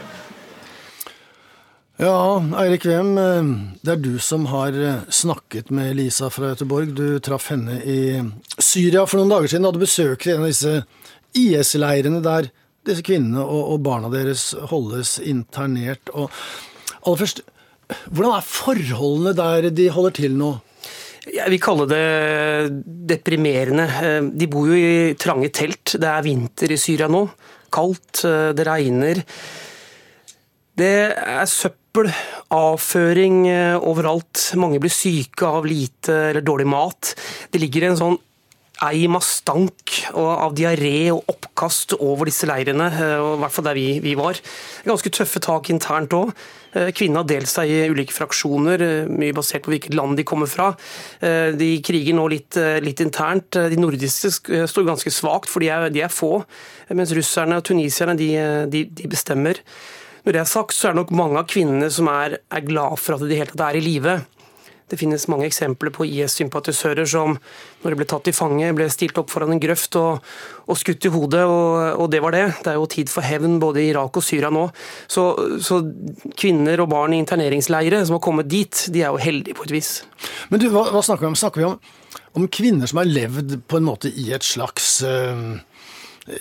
[1.99, 3.47] Ja, Eirik Wem, eh,
[3.83, 6.93] det er du som har eh, snakket med Lisa fra Göteborg.
[6.95, 8.21] Du traff henne i
[8.55, 9.65] Syria for noen dager siden.
[9.65, 10.77] Du hadde besøk i en av disse
[11.35, 12.47] IS-leirene der
[12.87, 16.07] disse kvinnene og, barna deres holdes internert.
[16.15, 16.31] Og
[17.03, 17.43] aller først,
[18.07, 20.53] hvordan er forholdene der de holder til nå?
[21.27, 22.05] Jeg vil kalle det
[23.11, 23.89] deprimerende.
[23.99, 25.97] Eh, de bor jo i trange telt.
[25.99, 27.25] Det er vinter i Syria nå.
[27.75, 28.23] Kaldt,
[28.55, 29.19] det regner.
[30.79, 34.53] Det er søppel, avføring eh, overalt.
[34.59, 37.15] Mange blir syke av lite eller dårlig mat.
[37.51, 38.19] Det ligger en sånn
[38.79, 43.75] eim av stank av diaré og oppkast over disse leirene, eh, i hvert fall der
[43.75, 44.39] vi, vi var.
[44.85, 46.31] Ganske tøffe tak internt òg.
[46.71, 50.47] Eh, kvinnene har delt seg i ulike fraksjoner, mye basert på hvilket land de kommer
[50.47, 50.71] fra.
[51.19, 53.57] De kriger nå litt, litt internt.
[53.57, 54.31] De nordiske
[54.69, 56.45] står ganske svakt, for de er, de er få.
[56.93, 58.29] Mens russerne og tunisierne de,
[58.69, 59.59] de, de bestemmer.
[60.29, 62.99] Når det er sagt, så er det nok mange av kvinnene som er, er glad
[63.01, 64.11] for at de helt tatt er i live.
[64.85, 67.31] Det finnes mange eksempler på IS-sympatisører som
[67.81, 70.21] når de ble tatt i fange, ble stilt opp foran en grøft og,
[70.69, 72.43] og skutt i hodet, og, og, det var det.
[72.61, 74.67] Det er jo tid for hevn både i Irak og Syria nå.
[75.09, 75.25] Så,
[75.65, 75.79] så
[76.37, 79.73] kvinner og barn i interneringsleire som har kommet dit, de er jo heldige på et
[79.79, 79.91] vis.
[80.53, 81.39] Men du, hva, hva snakker vi om?
[81.41, 81.79] Snakker vi om,
[82.37, 85.57] om kvinner som har levd på en måte i et slags øh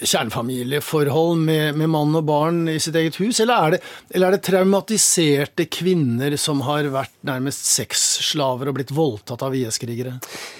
[0.02, 3.80] kjernefamilieforhold med, med, mann og barn i sitt eget hus, eller er, det,
[4.14, 10.18] eller er det traumatiserte kvinner som har vært nærmest sexslaver og blitt voldtatt av IS-krigere?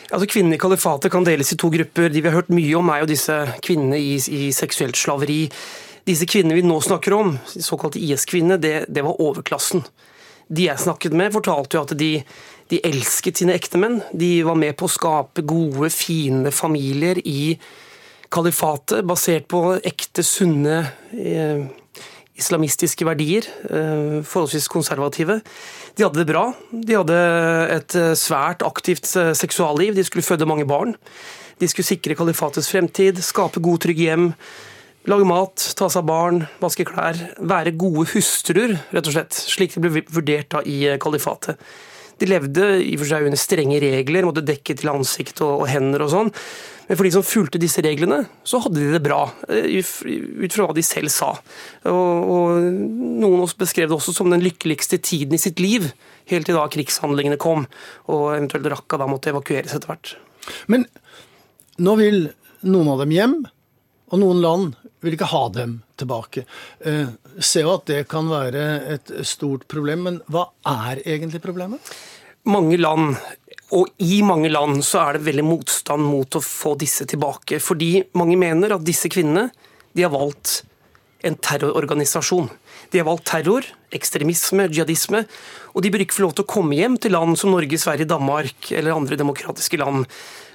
[0.09, 2.09] Altså Kvinnene i kalifatet kan deles i to grupper.
[2.13, 5.43] De vi har hørt mye om, er jo disse kvinnene i, i seksuelt slaveri.
[6.09, 9.85] Disse kvinnene vi nå snakker om, såkalte IS-kvinner, det, det, var overklassen.
[10.49, 12.13] De jeg snakket med, fortalte jo at de,
[12.73, 14.01] de elsket sine ektemenn.
[14.17, 17.59] De var med på å skape gode, fine familier i
[18.33, 20.81] kalifatet basert på ekte, sunne
[21.17, 21.65] eh,
[22.39, 25.41] islamistiske verdier, eh, forholdsvis konservative.
[25.97, 26.49] De hadde det bra.
[26.71, 27.19] De hadde
[27.75, 29.97] et eh, svært aktivt seksualliv.
[29.97, 30.95] De skulle føde mange barn.
[31.59, 34.33] De skulle sikre kalifatets fremtid, skape gode, trygge hjem.
[35.09, 37.17] Lage mat, ta seg av barn, vaske klær.
[37.41, 39.35] Være gode hustruer, rett og slett.
[39.35, 41.57] Slik det ble vurdert da i kalifatet.
[42.19, 45.71] De levde i og for seg under strenge regler, måtte dekke til ansikt og, og
[45.71, 46.33] hender og sånn.
[46.89, 49.21] Men for de som fulgte disse reglene, så hadde de det bra,
[49.53, 51.35] eh, ut fra hva de selv sa.
[51.91, 52.71] Og, og
[53.21, 55.91] Noen beskrev det også som den lykkeligste tiden i sitt liv,
[56.33, 57.67] helt til da krigshandlingene kom,
[58.09, 60.15] og eventuelt Raqqa da måtte evakueres etter hvert.
[60.73, 60.89] Men
[61.79, 62.21] nå vil
[62.65, 63.39] noen av dem hjem,
[64.09, 66.45] og noen land vil ikke ha dem tilbake.
[66.81, 68.65] Eh, ser jo at det kan være
[68.97, 71.93] et stort problem, men hva er egentlig problemet?
[72.49, 73.19] Mange land,
[73.77, 77.61] og i mange land, så er det veldig motstand mot å få disse tilbake.
[77.61, 79.49] Fordi mange mener at disse kvinnene
[79.93, 80.63] de har valgt
[81.27, 82.49] en terrororganisasjon.
[82.93, 85.25] De har valgt terror, ekstremisme, jihadisme,
[85.75, 88.09] og de bør ikke få lov til å komme hjem til land som Norge, Sverige,
[88.09, 90.07] Danmark eller andre demokratiske land.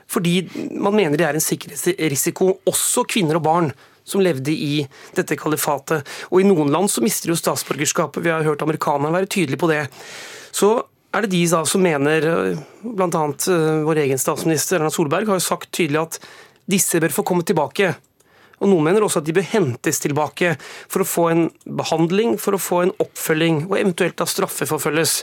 [0.10, 3.73] Fordi man mener det er en sikkerhetsrisiko, også kvinner og barn
[4.04, 4.84] som levde i
[5.16, 6.08] dette kalifatet.
[6.32, 8.24] Og I noen land så mister jo statsborgerskapet.
[8.24, 9.84] Vi har hørt amerikanerne være tydelige på det.
[10.54, 10.76] Så
[11.13, 12.26] er det de da som mener,
[12.82, 13.26] bl.a.
[13.30, 16.20] Eh, vår egen statsminister Erna Solberg har jo sagt tydelig at
[16.70, 17.94] disse bør få komme tilbake.
[18.63, 20.56] Og Noen mener også at de bør hentes tilbake
[20.88, 25.18] for å få en behandling, for å få en oppfølging, og eventuelt da straffeforfølges.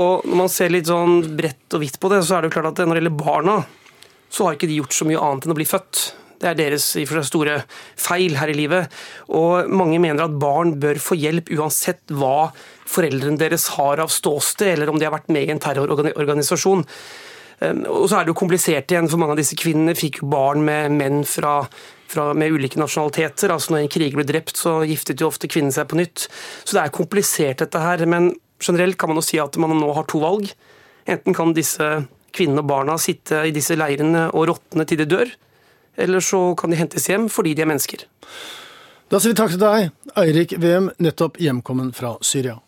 [0.00, 2.56] Og Når man ser litt sånn bredt og hvitt på det, så er det jo
[2.58, 3.56] klart at når det gjelder barna,
[4.30, 6.04] så har ikke de gjort så mye annet enn å bli født.
[6.44, 6.90] Det er deres
[7.24, 7.58] store
[7.96, 8.92] feil her i livet.
[9.32, 12.50] Og mange mener at barn bør få hjelp uansett hva
[12.84, 16.84] foreldrene deres har av ståsted, eller om de har vært med i en terrororganisasjon.
[17.64, 20.30] Ehm, og så er det jo komplisert igjen, for mange av disse kvinnene fikk jo
[20.32, 21.62] barn med menn fra,
[22.10, 23.54] fra, med ulike nasjonaliteter.
[23.54, 26.28] altså Når en kriger ble drept, så giftet jo ofte kvinnen seg på nytt.
[26.64, 28.04] Så det er komplisert, dette her.
[28.10, 30.52] Men generelt kan man jo si at man nå har to valg.
[31.08, 32.04] Enten kan disse
[32.34, 35.30] kvinnene og barna sitte i disse leirene og råtne til de dør,
[35.96, 38.04] eller så kan de hentes hjem fordi de er mennesker.
[39.12, 42.58] Da sier vi takk til deg, Eirik Wem, nettopp hjemkommen fra Syria.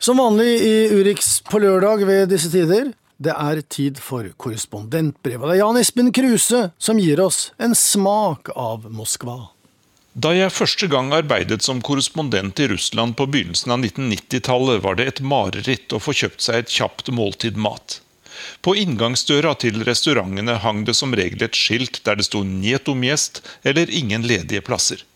[0.00, 5.44] Som vanlig i Urix på lørdag ved disse tider, det er tid for korrespondentbrev.
[5.44, 9.50] Det er Jan Espen Kruse som gir oss en smak av Moskva.
[10.20, 15.06] Da jeg første gang arbeidet som korrespondent i Russland på begynnelsen av 1990-tallet, var det
[15.06, 18.00] et mareritt å få kjøpt seg et kjapt måltid mat.
[18.60, 23.06] På inngangsdøra til restaurantene hang det som regel et skilt der det sto 'Njet om
[23.06, 25.06] gjest' eller 'Ingen ledige plasser'.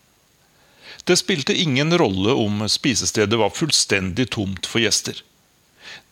[1.05, 5.21] Det spilte ingen rolle om spisestedet var fullstendig tomt for gjester.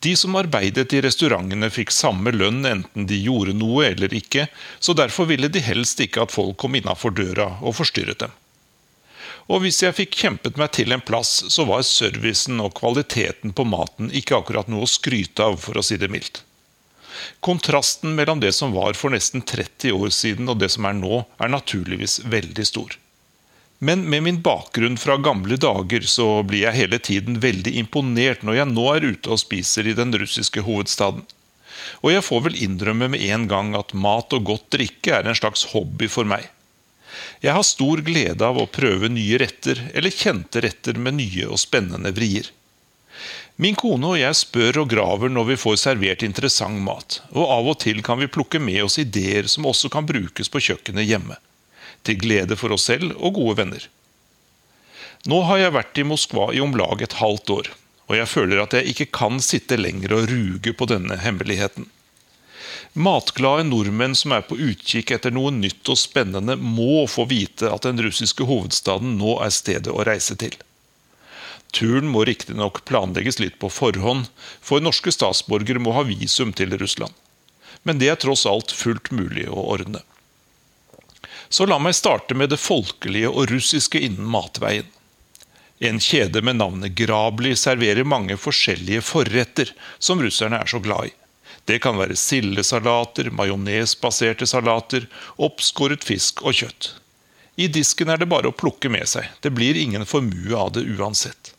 [0.06, 4.46] De som arbeidet i restaurantene fikk samme lønn enten de gjorde noe eller ikke,
[4.78, 8.30] så derfor ville de helst ikke at folk kom innafor døra og forstyrret dem.
[9.52, 13.66] Og hvis jeg fikk kjempet meg til en plass, så var servicen og kvaliteten på
[13.68, 16.40] maten ikke akkurat noe å skryte av, for å si det mildt.
[17.44, 21.22] Kontrasten mellom det som var for nesten 30 år siden og det som er nå,
[21.38, 22.96] er naturligvis veldig stor.
[23.84, 28.60] Men med min bakgrunn fra gamle dager så blir jeg hele tiden veldig imponert når
[28.60, 31.24] jeg nå er ute og spiser i den russiske hovedstaden.
[32.00, 35.36] Og jeg får vel innrømme med en gang at mat og godt drikke er en
[35.36, 36.46] slags hobby for meg.
[37.44, 41.60] Jeg har stor glede av å prøve nye retter, eller kjente retter med nye og
[41.62, 42.50] spennende vrier.
[43.56, 47.68] Min kone og jeg spør og graver når vi får servert interessant mat, og av
[47.70, 51.38] og til kan vi plukke med oss ideer som også kan brukes på kjøkkenet hjemme.
[52.02, 53.86] Til glede for oss selv og gode venner.
[55.30, 57.70] Nå har jeg vært i Moskva i om lag et halvt år,
[58.10, 61.86] og jeg føler at jeg ikke kan sitte lenger og ruge på denne hemmeligheten.
[62.92, 67.86] Matglade nordmenn som er på utkikk etter noe nytt og spennende, må få vite at
[67.86, 70.54] den russiske hovedstaden nå er stedet å reise til.
[71.74, 74.28] Turen må riktignok planlegges litt på forhånd,
[74.62, 77.14] for norske statsborgere må ha visum til Russland.
[77.82, 80.04] Men det er tross alt fullt mulig å ordne.
[81.48, 84.86] Så la meg starte med det folkelige og russiske innen matveien.
[85.82, 91.12] En kjede med navnet Grabli serverer mange forskjellige forretter som russerne er så glad i.
[91.64, 95.08] Det kan være sildesalater, majonesbaserte salater,
[95.40, 96.92] oppskåret fisk og kjøtt.
[97.56, 99.30] I disken er det bare å plukke med seg.
[99.40, 101.54] Det blir ingen formue av det uansett.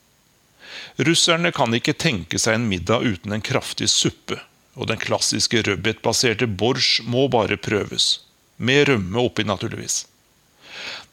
[0.98, 4.38] Russerne kan ikke tenke seg en middag uten en kraftig suppe,
[4.76, 8.20] og den klassiske rødbetbaserte borsj må bare prøves.
[8.58, 10.04] Med rømme oppi, naturligvis.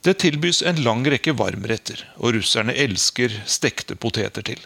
[0.03, 4.63] Det tilbys en lang rekke varmretter, og russerne elsker stekte poteter til.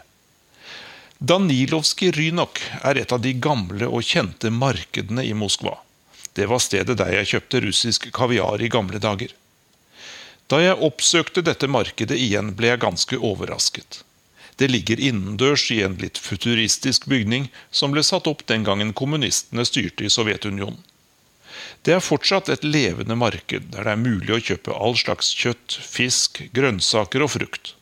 [1.19, 5.79] Danilovskij Rynok er et av de gamle og kjente markedene i Moskva.
[6.37, 9.31] Det var stedet der jeg kjøpte russisk kaviar i gamle dager.
[10.45, 14.03] Da jeg oppsøkte dette markedet igjen, ble jeg ganske overrasket.
[14.61, 19.65] Det ligger innendørs i en litt futuristisk bygning som ble satt opp den gangen kommunistene
[19.65, 20.83] styrte i Sovjetunionen.
[21.81, 25.81] Det er fortsatt et levende marked der det er mulig å kjøpe all slags kjøtt,
[25.81, 27.73] fisk, grønnsaker og frukt.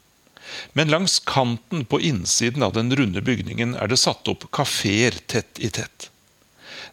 [0.74, 5.60] Men langs kanten på innsiden av den runde bygningen er det satt opp kafeer tett
[5.60, 6.10] i tett.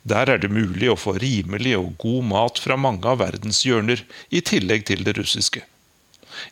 [0.02, 4.02] Der er det mulig å få rimelig og god mat fra mange av verdens hjørner,
[4.30, 5.62] i tillegg til det russiske.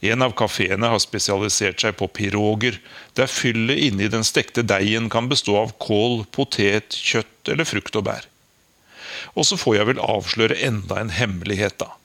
[0.06, 2.78] En av kafeene har spesialisert seg på piroger,
[3.18, 8.06] der fyllet inni den stekte deigen kan bestå av kål, potet, kjøtt eller frukt og
[8.06, 8.28] bær.
[9.34, 11.96] Og så får jeg vel avsløre enda en hemmelighet, da.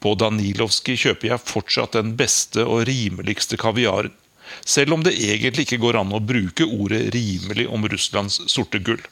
[0.00, 4.12] På Danilovskij kjøper jeg fortsatt den beste og rimeligste kaviaren.
[4.64, 9.02] Selv om det egentlig ikke går an å bruke ordet rimelig om Russlands sorte gull.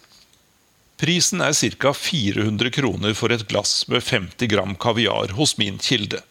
[1.02, 1.92] Prisen er ca.
[1.92, 6.22] 400 kroner for et glass med 50 gram kaviar hos min kilde.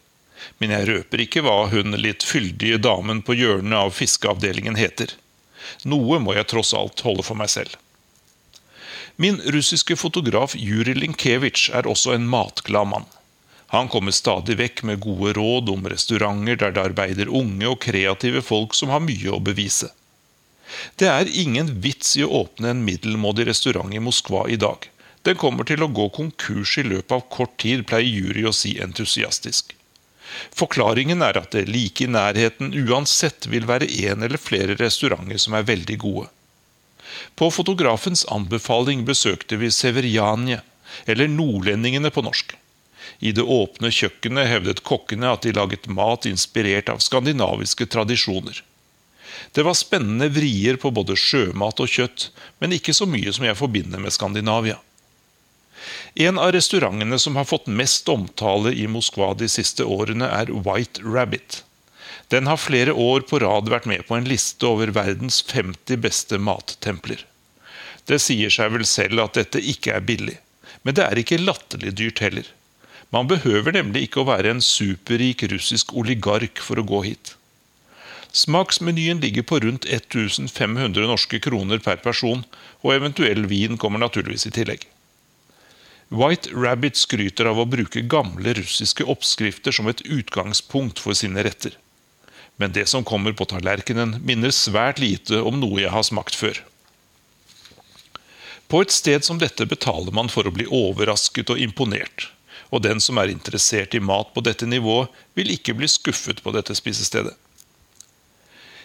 [0.58, 5.12] Men jeg røper ikke hva hun litt fyldige damen på hjørnet av fiskeavdelingen heter.
[5.84, 7.76] Noe må jeg tross alt holde for meg selv.
[9.22, 13.10] Min russiske fotograf Jurij Linkevitsj er også en matglad mann.
[13.72, 18.42] Han kommer stadig vekk med gode råd om restauranter der det arbeider unge og kreative
[18.44, 19.88] folk som har mye å bevise.
[21.00, 24.90] Det er ingen vits i å åpne en middelmådig restaurant i Moskva i dag.
[25.24, 28.74] Den kommer til å gå konkurs i løpet av kort tid, pleier jury å si
[28.84, 29.76] entusiastisk.
[30.56, 35.56] Forklaringen er at det like i nærheten uansett vil være én eller flere restauranter som
[35.56, 36.28] er veldig gode.
[37.40, 40.60] På fotografens anbefaling besøkte vi Severjanje,
[41.06, 42.56] eller Nordlendingene på norsk.
[43.20, 48.64] I det åpne kjøkkenet hevdet kokkene at de laget mat inspirert av skandinaviske tradisjoner.
[49.52, 53.60] Det var spennende vrier på både sjømat og kjøtt, men ikke så mye som jeg
[53.60, 54.78] forbinder med Skandinavia.
[56.16, 61.04] En av restaurantene som har fått mest omtale i Moskva de siste årene, er White
[61.04, 61.64] Rabbit.
[62.32, 66.40] Den har flere år på rad vært med på en liste over verdens 50 beste
[66.40, 67.26] mattempler.
[68.08, 70.38] Det sier seg vel selv at dette ikke er billig,
[70.84, 72.48] men det er ikke latterlig dyrt heller.
[73.12, 77.36] Man behøver nemlig ikke å være en superrik russisk oligark for å gå hit.
[78.32, 82.46] Smaksmenyen ligger på rundt 1500 norske kroner per person,
[82.80, 84.88] og eventuell vin kommer naturligvis i tillegg.
[86.12, 91.76] White Rabbit skryter av å bruke gamle russiske oppskrifter som et utgangspunkt for sine retter.
[92.60, 96.64] Men det som kommer på tallerkenen, minner svært lite om noe jeg har smakt før.
[98.72, 102.30] På et sted som dette betaler man for å bli overrasket og imponert.
[102.72, 106.54] Og den som er interessert i mat på dette nivået, vil ikke bli skuffet på
[106.56, 107.36] dette spisestedet.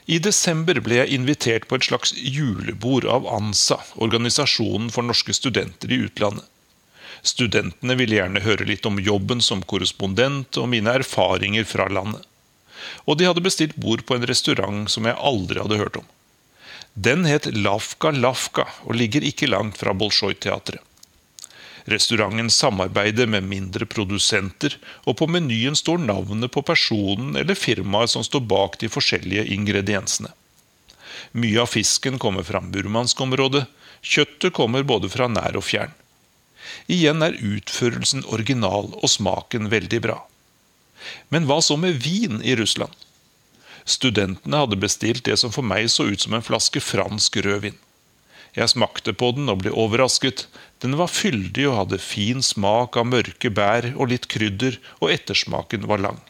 [0.06, 5.90] I desember ble jeg invitert på et slags julebord av ANSA, organisasjonen for norske studenter
[5.90, 6.46] i utlandet.
[7.26, 12.22] Studentene ville gjerne høre litt om jobben som korrespondent og mine erfaringer fra landet.
[13.06, 16.06] Og de hadde bestilt bord på en restaurant som jeg aldri hadde hørt om.
[16.94, 20.80] Den het Lafka Lafka og ligger ikke langt fra Bolsjoj-teatret.
[21.86, 24.74] Restauranten samarbeider med mindre produsenter,
[25.06, 30.32] og på menyen står navnet på personen eller firmaet som står bak de forskjellige ingrediensene.
[31.32, 33.66] Mye av fisken kommer fra burmansk område.
[34.02, 35.94] kjøttet kommer både fra nær og fjern.
[36.90, 40.18] Igjen er utførelsen original og smaken veldig bra.
[41.30, 42.92] Men hva så med vin i Russland?
[43.86, 47.78] Studentene hadde bestilt det som for meg så ut som en flaske fransk rødvin.
[48.56, 50.46] Jeg smakte på den og ble overrasket.
[50.80, 55.84] Den var fyldig og hadde fin smak av mørke bær og litt krydder, og ettersmaken
[55.90, 56.22] var lang.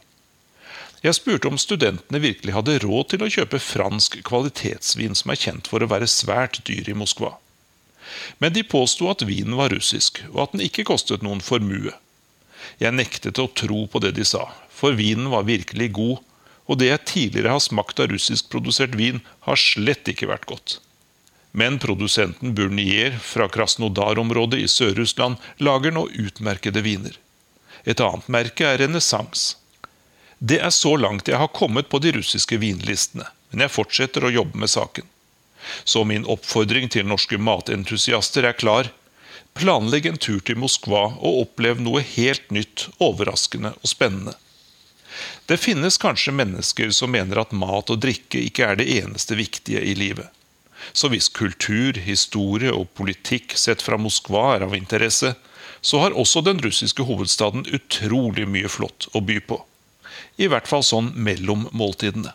[1.04, 5.68] Jeg spurte om studentene virkelig hadde råd til å kjøpe fransk kvalitetsvin som er kjent
[5.70, 7.36] for å være svært dyr i Moskva.
[8.42, 11.94] Men de påsto at vinen var russisk, og at den ikke kostet noen formue.
[12.82, 16.24] Jeg nektet å tro på det de sa, for vinen var virkelig god,
[16.66, 20.80] og det jeg tidligere har smakt av russiskprodusert vin, har slett ikke vært godt.
[21.56, 27.14] Men produsenten Burnier fra Krasnodar-området i Sør-Russland lager nå utmerkede viner.
[27.88, 29.56] Et annet merke er Renessanse.
[30.36, 34.34] Det er så langt jeg har kommet på de russiske vinlistene, men jeg fortsetter å
[34.34, 35.08] jobbe med saken.
[35.84, 38.92] Så min oppfordring til norske matentusiaster er klar.
[39.56, 44.36] Planlegg en tur til Moskva og opplev noe helt nytt, overraskende og spennende.
[45.48, 49.80] Det finnes kanskje mennesker som mener at mat og drikke ikke er det eneste viktige
[49.80, 50.28] i livet.
[50.92, 55.34] Så hvis kultur, historie og politikk sett fra Moskva er av interesse,
[55.80, 59.60] så har også den russiske hovedstaden utrolig mye flott å by på.
[60.40, 62.34] I hvert fall sånn mellom måltidene.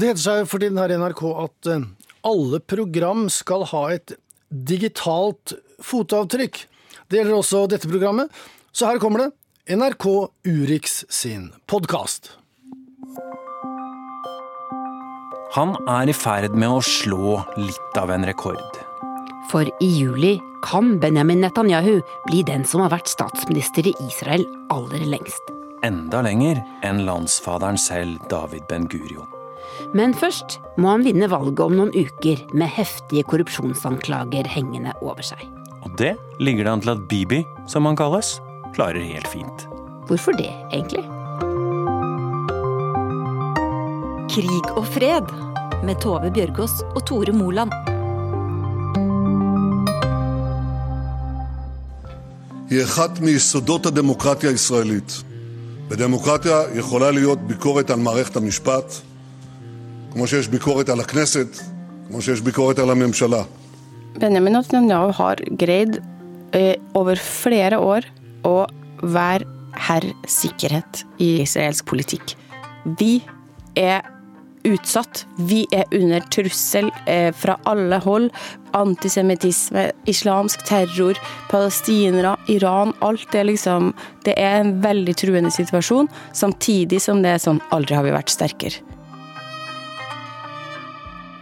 [0.00, 1.82] Det heter seg for tiden her i NRK at eh,
[2.24, 4.14] alle program skal ha et
[4.48, 5.52] digitalt
[5.84, 6.62] fotavtrykk.
[7.10, 8.30] Det gjelder også dette programmet,
[8.72, 9.30] så her kommer det.
[9.70, 10.06] NRK
[10.46, 12.32] Urix sin podkast.
[15.54, 18.78] Han er i ferd med å slå litt av en rekord.
[19.50, 21.96] For i juli kan Benjamin Netanyahu
[22.28, 25.50] bli den som har vært statsminister i Israel aller lengst.
[25.82, 29.26] Enda lenger enn landsfaderen selv, David Ben Gurion.
[29.96, 35.42] Men først må han vinne valget om noen uker med heftige korrupsjonsanklager hengende over seg.
[35.82, 37.40] Og det ligger det an til at Bibi,
[37.70, 38.36] som han kalles,
[38.75, 39.67] klarer helt fint.
[40.07, 41.03] Hvorfor det, egentlig?
[44.35, 45.31] Krig og fred
[45.83, 47.71] med Tove Bjørgaas og Tore Moland.
[52.69, 55.23] היא אחת מיסודות הדמוקרטיה הישראלית.
[55.87, 58.93] בדמוקרטיה יכולה להיות ביקורת על מערכת המשפט,
[60.13, 61.47] כמו שיש ביקורת על הכנסת,
[62.07, 63.43] כמו שיש ביקורת על הממשלה.
[64.15, 65.93] Benjamin Netanyahu har greid
[66.53, 67.99] eh, over flere år
[68.46, 68.64] å
[69.02, 69.46] være
[69.80, 72.34] herr sikkerhet i israelsk politikk.
[72.98, 73.20] Vi
[73.78, 74.02] er
[74.68, 75.24] utsatt.
[75.48, 78.28] Vi er under trussel eh, fra alle hold.
[78.76, 81.18] Antisemittisme, islamsk terror,
[81.50, 82.94] palestinere, Iran.
[83.00, 83.92] Alt det liksom
[84.24, 88.32] Det er en veldig truende situasjon, samtidig som det er sånn Aldri har vi vært
[88.32, 88.84] sterkere.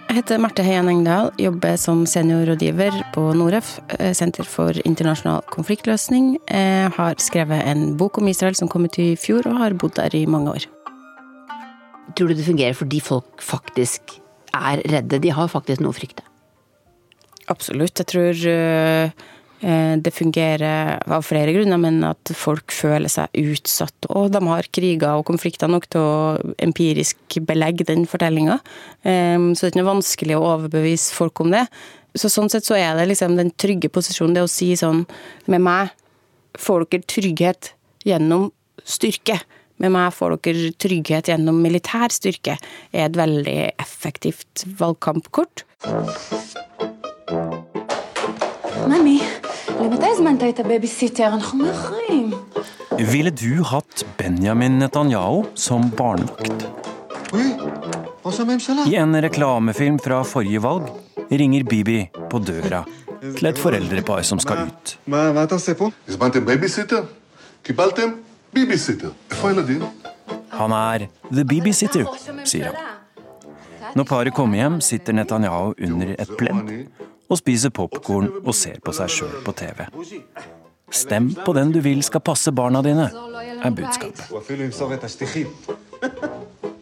[0.09, 6.39] Jeg heter Marte Heian Engdahl, jobber som seniorrådgiver på Noref, eh, Senter for internasjonal konfliktløsning.
[6.49, 9.97] Jeg har skrevet en bok om Israel som kom ut i fjor, og har bodd
[9.97, 10.65] der i mange år.
[12.17, 14.19] Tror du det fungerer fordi folk faktisk
[14.55, 15.21] er redde?
[15.21, 16.25] De har faktisk noe å frykte.
[17.49, 17.99] Absolutt.
[17.99, 19.13] Jeg tror
[19.61, 24.09] Eh, det fungerer av flere grunner, men at folk føler seg utsatt.
[24.15, 28.61] Og de har kriger og konflikter nok til å empirisk belegge den fortellinga.
[29.03, 31.67] Eh, så det er ikke noe vanskelig å overbevise folk om det.
[32.19, 35.05] Så sånn sett så er det liksom den trygge posisjonen, det å si sånn
[35.47, 35.91] Med meg
[36.59, 37.73] får dere trygghet
[38.07, 38.49] gjennom
[38.85, 39.39] styrke.
[39.79, 42.59] Med meg får dere trygghet gjennom militær styrke.
[42.93, 45.65] Er et veldig effektivt valgkampkort.
[48.89, 49.21] Mammy.
[49.82, 51.28] למתי הזמנת את הבייביסיטר?
[51.28, 52.32] אנחנו מאחרים.
[52.98, 56.68] Ville du hatt Benjamin Netanyahu som barnevakt?
[58.86, 60.86] I en reklamefilm fra forrige valg
[61.32, 62.00] ringer Bibi
[62.30, 62.84] på døra
[63.38, 64.98] til et foreldrepar som skal ut.
[65.08, 65.90] מה אתה עושה פה?
[66.08, 67.04] הזמנתם בייביסיטר?
[67.64, 68.10] קיבלתם
[68.54, 69.10] ביביסיטר.
[69.32, 69.82] איפה הילדים?
[70.52, 71.00] Han er
[71.32, 72.06] the babysitter,
[72.46, 72.76] sier han.
[73.96, 76.88] Når paret kommer hjem, sitter Netanyahu under et pledd
[77.29, 79.85] og spiser popkorn og ser på seg sjøl på TV.
[80.91, 83.11] Stem på den du vil skal passe barna dine,
[83.59, 84.25] er budskapet.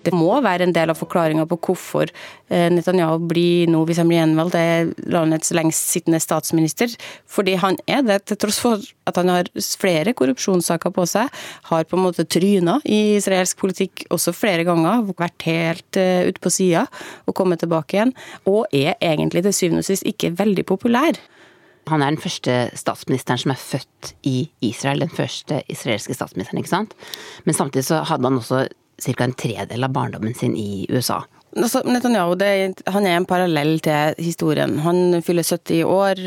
[0.06, 2.10] Det må være en del av forklaringa på hvorfor
[2.48, 6.92] Netanyahu blir nå, hvis han blir gjenvalgt, er landets lengst sittende statsminister.
[7.26, 11.30] Fordi han er det, til tross for at han har flere korrupsjonssaker på seg.
[11.70, 15.06] Har på en måte tryna i israelsk politikk også flere ganger.
[15.16, 16.86] Vært helt uh, ute på sida
[17.26, 18.14] og kommet tilbake igjen.
[18.50, 21.18] Og er egentlig til syvende og sist ikke veldig populær.
[21.86, 25.04] Han er den første statsministeren som er født i Israel.
[25.04, 26.96] Den første israelske statsministeren, ikke sant.
[27.46, 28.64] Men samtidig så hadde han også
[29.02, 29.24] ca.
[29.24, 31.22] en tredel av barndommen sin i USA.
[31.56, 34.78] Altså, Netanyahu det, han er en parallell til historien.
[34.84, 36.20] Han fyller 70 i år,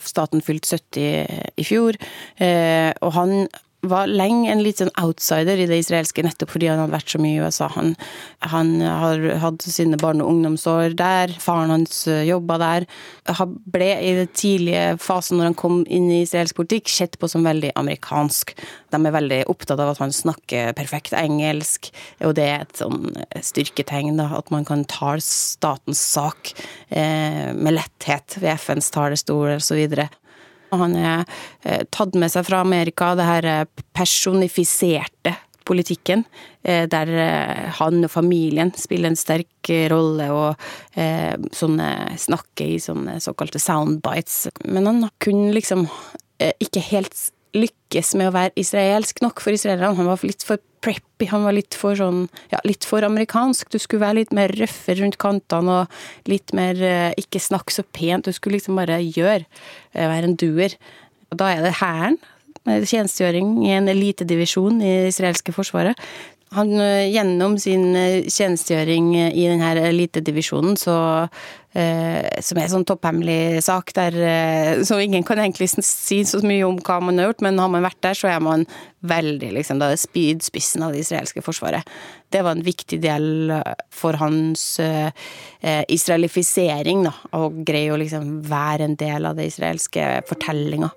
[0.00, 1.98] staten fylte 70 i fjor.
[2.40, 3.34] Og han
[3.82, 7.20] var lenge en litt sånn outsider i det israelske, nettopp fordi han hadde vært så
[7.22, 7.66] mye i USA.
[7.74, 7.94] Han,
[8.52, 12.86] han har hatt sine barne- og ungdomsår der, faren hans jobba der.
[13.40, 17.30] Han ble i den tidlige fasen når han kom inn i israelsk politikk, sett på
[17.30, 18.54] som veldig amerikansk.
[18.94, 21.90] De er veldig opptatt av at han snakker perfekt engelsk,
[22.22, 23.10] og det er et sånn
[23.42, 26.54] styrketegn, da, at man kan tale statens sak
[26.88, 29.82] eh, med letthet ved FNs talerstol osv.
[30.72, 31.24] Han er
[31.92, 33.48] tatt med seg fra Amerika, det her
[33.96, 35.34] personifiserte
[35.68, 36.24] politikken,
[36.64, 37.10] der
[37.78, 40.64] han og familien spiller en sterk rolle og
[40.98, 44.48] eh, sånne, snakker i sånne såkalte soundbites.
[44.64, 45.86] Men han kunne liksom
[46.40, 47.14] ikke helt
[47.56, 49.96] lykkes med å være israelsk nok for israelerne.
[49.98, 53.70] Han var litt for preppy, han var litt for sånn ja, litt for amerikansk.
[53.72, 56.80] Du skulle være litt mer røffer rundt kantene og litt mer
[57.20, 58.26] ikke snakke så pent.
[58.26, 59.46] Du skulle liksom bare gjøre,
[59.94, 60.76] være en doer.
[61.32, 62.18] Da er det hæren.
[62.62, 65.98] Tjenestegjøring i en elitedivisjon i det israelske forsvaret.
[66.52, 66.72] Han,
[67.08, 67.94] gjennom sin
[68.28, 70.96] tjenestegjøring i denne elitedivisjonen, så
[71.72, 76.42] eh, Som er en sånn topphemmelig sak der eh, som ingen kan egentlig si så
[76.44, 78.66] mye om hva man har gjort, men har man vært der, så er man
[79.08, 81.88] veldig liksom, Da spydspissen av det israelske forsvaret.
[82.32, 83.54] Det var en viktig del
[83.92, 85.10] for hans eh,
[85.88, 90.92] israelifisering, da, å greie å liksom være en del av det israelske fortellinga.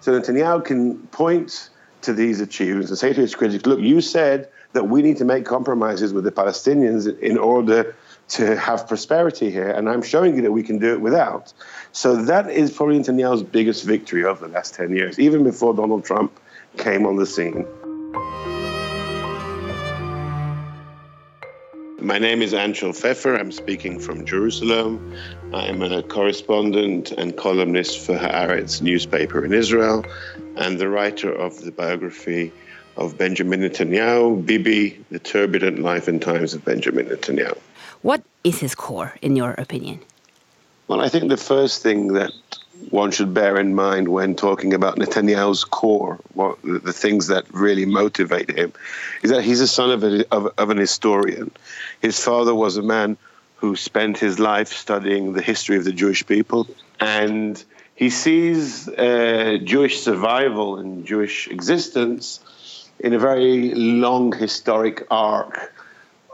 [0.00, 1.70] So Netanyahu can point
[2.02, 5.24] to these achievements and say to his critics, look, you said that we need to
[5.24, 7.94] make compromises with the Palestinians in order
[8.28, 11.52] to have prosperity here, and I'm showing you that we can do it without.
[11.92, 16.04] So that is probably Netanyahu's biggest victory of the last 10 years, even before Donald
[16.04, 16.38] Trump
[16.76, 17.66] came on the scene.
[22.02, 23.36] My name is Anshel Pfeffer.
[23.36, 25.14] I'm speaking from Jerusalem.
[25.52, 30.06] I'm a correspondent and columnist for Haaretz newspaper in Israel
[30.56, 32.52] and the writer of the biography
[32.96, 37.58] of Benjamin Netanyahu, Bibi, The Turbulent Life and Times of Benjamin Netanyahu.
[38.00, 40.00] What is his core, in your opinion?
[40.88, 42.32] Well, I think the first thing that
[42.88, 47.84] one should bear in mind when talking about Netanyahu's core, what, the things that really
[47.84, 48.72] motivate him,
[49.22, 51.50] is that he's a son of, a, of, of, an historian.
[52.00, 53.16] His father was a man
[53.56, 56.66] who spent his life studying the history of the Jewish people,
[56.98, 57.62] and
[57.94, 62.40] he sees uh, Jewish survival and Jewish existence
[62.98, 65.74] in a very long historic arc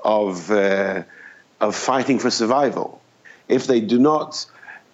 [0.05, 1.03] of, uh,
[1.61, 3.03] of fighting for survival.
[3.49, 4.47] If they do not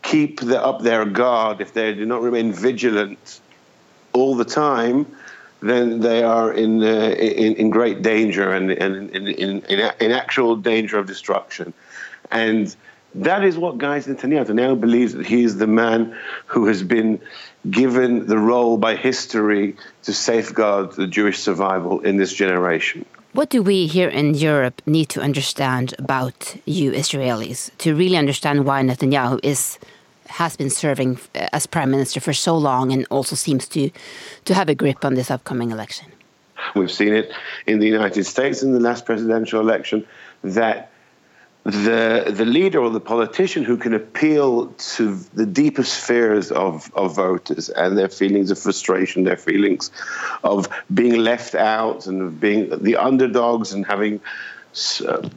[0.02, 3.40] keep the, up their guard, if they do not remain vigilant
[4.12, 5.06] all the time,
[5.60, 9.62] then they are in, uh, in, in, great danger and, and in, in,
[10.00, 11.72] in, actual danger of destruction.
[12.30, 12.74] And
[13.14, 14.46] that is what guides Netanyahu.
[14.46, 17.20] Netanyahu believes that he is the man who has been
[17.70, 23.04] given the role by history to safeguard the Jewish survival in this generation.
[23.34, 28.66] What do we here in Europe need to understand about you Israelis to really understand
[28.66, 29.78] why Netanyahu is
[30.32, 33.90] has been serving uh, as prime minister for so long and also seems to
[34.44, 36.12] to have a grip on this upcoming election?
[36.74, 37.32] We've seen it
[37.66, 40.06] in the United States in the last presidential election
[40.42, 40.92] that
[41.64, 44.66] the the leader or the politician who can appeal
[44.96, 49.92] to the deepest fears of, of voters and their feelings of frustration, their feelings
[50.42, 54.20] of being left out and of being the underdogs and having
[55.06, 55.28] uh,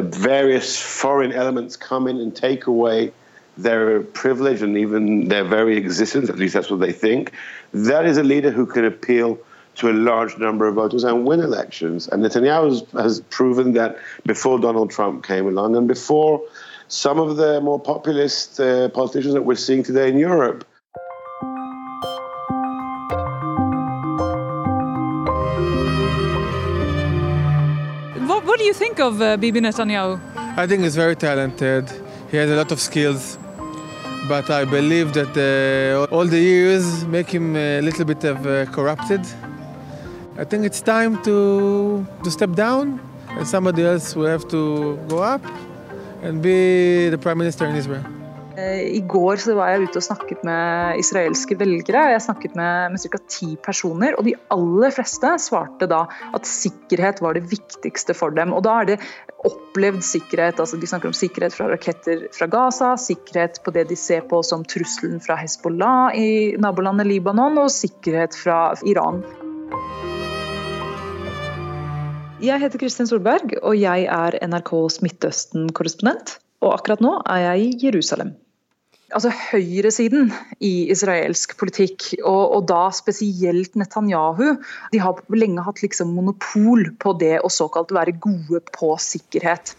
[0.00, 3.12] various foreign elements come in and take away
[3.56, 7.32] their privilege and even their very existence, at least that's what they think.
[7.72, 9.38] That is a leader who can appeal
[9.76, 12.08] to a large number of voters and win elections.
[12.08, 16.42] And Netanyahu has, has proven that before Donald Trump came along and before
[16.88, 20.64] some of the more populist uh, politicians that we're seeing today in Europe.
[28.26, 30.20] What, what do you think of uh, Bibi Netanyahu?
[30.36, 31.90] I think he's very talented.
[32.30, 33.38] He has a lot of skills
[34.28, 38.66] but I believe that uh, all the years make him a little bit of uh,
[38.66, 39.20] corrupted.
[40.38, 43.00] I think it's time to, to step down
[43.30, 45.44] and somebody else will have to go up
[46.22, 48.04] and be the prime minister in Israel.
[48.56, 52.06] Eh, I går så var jeg ute og snakket med israelske velgere.
[52.14, 53.20] Jeg snakket med, med ca.
[53.28, 56.06] ti personer, og de aller fleste svarte da
[56.36, 58.54] at sikkerhet var det viktigste for dem.
[58.56, 58.98] Og da er det
[59.46, 60.60] opplevd sikkerhet.
[60.60, 64.42] altså De snakker om sikkerhet fra raketter fra Gaza, sikkerhet på det de ser på
[64.46, 66.30] som trusselen fra Hezbollah i
[66.60, 69.22] nabolandet Libanon, og sikkerhet fra Iran.
[72.42, 76.36] Jeg heter Kristin Solberg, og jeg er NRKs Midtøsten-korrespondent.
[76.64, 78.34] Og akkurat nå er jeg i Jerusalem
[79.14, 80.30] altså høyresiden
[80.64, 84.56] i israelsk politikk, og, og, da spesielt Netanyahu,
[84.92, 89.76] de har lenge hatt liksom monopol på det å såkalt være gode på sikkerhet.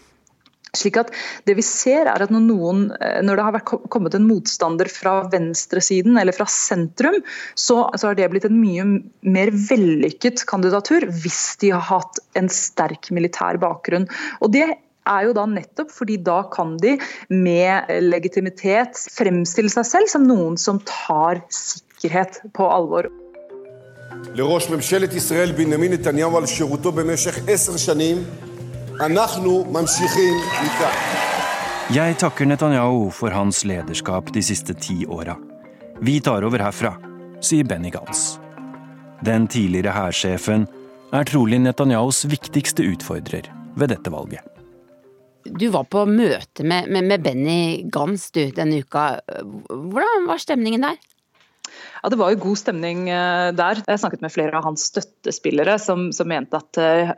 [0.76, 1.12] Slik at
[1.48, 3.62] det vi ser er at Når, noen, eh, når det har
[3.92, 7.16] kommet en motstander fra venstresiden eller fra sentrum,
[7.54, 8.84] så, så har det blitt en mye
[9.24, 14.08] mer vellykket kandidatur hvis de har hatt en sterk militær bakgrunn.
[14.44, 14.68] Og Det
[15.07, 16.97] er jo da nettopp fordi da kan de
[17.29, 23.11] med legitimitet fremstille seg selv som noen som tar sikkerhet på alvor.
[24.35, 28.23] לראש ממשלת ישראל בנימין נתניהו על שירותו במשך עשר שנים.
[29.01, 30.33] אנחנו ממשיכים
[30.63, 31.23] מכאן.
[31.89, 35.35] Jeg takker Netanyahu for hans lederskap de siste ti åra.
[36.01, 36.93] Vi tar over herfra,
[37.41, 38.39] sier Benny Gantz.
[39.25, 40.67] Den tidligere hærsjefen
[41.13, 44.56] er trolig Netanyahus viktigste utfordrer ved dette valget.
[45.48, 47.60] Du var på møte med, med, med Benny
[47.92, 49.20] Gans du, denne uka.
[49.68, 50.98] Hvordan var stemningen der?
[52.02, 53.80] Ja, Det var jo god stemning eh, der.
[53.86, 57.10] Jeg snakket med flere av hans støttespillere som, som mente at uh,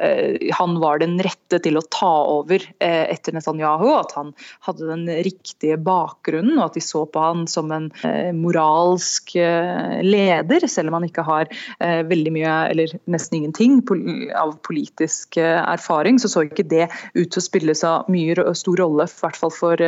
[0.57, 3.89] han var den rette til å ta over uh, etter Netanyahu.
[3.99, 4.33] At han
[4.67, 10.67] hadde den riktige bakgrunnen, og at de så på han som en uh, moralsk leder.
[10.71, 11.51] Selv om han ikke har
[11.81, 14.01] veldig mye, eller nesten ingenting, pol
[14.37, 19.07] av politisk erfaring, så så ikke det ut til å spille så mye stor rolle,
[19.07, 19.83] i hvert fall for,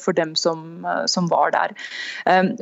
[0.00, 1.74] for dem som, som var der.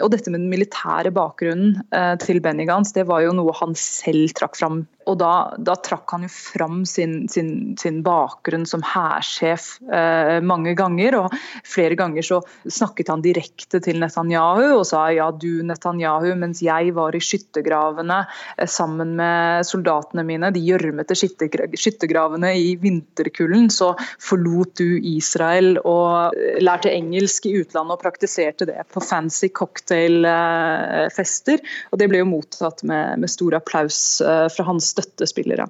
[0.03, 1.74] og dette med den militære bakgrunnen
[2.22, 6.11] til Benny Gantz det var jo noe han selv trakk fram og da, da, trakk
[6.15, 11.17] han jo fram sin, sin, sin bakgrunn som hærsjef eh, mange ganger.
[11.19, 11.33] og
[11.69, 16.95] Flere ganger så snakket han direkte til Netanyahu og sa ja, du Netanyahu, mens jeg
[16.97, 18.27] var i skyttergravene
[18.57, 26.33] eh, sammen med soldatene mine, de gjørmete skyttergravene i vinterkulden, så forlot du Israel og
[26.65, 31.59] lærte engelsk i utlandet og praktiserte det på fancy cocktailfester.
[31.93, 35.68] og Det ble jo mottatt med, med stor applaus eh, fra hans støttespillere.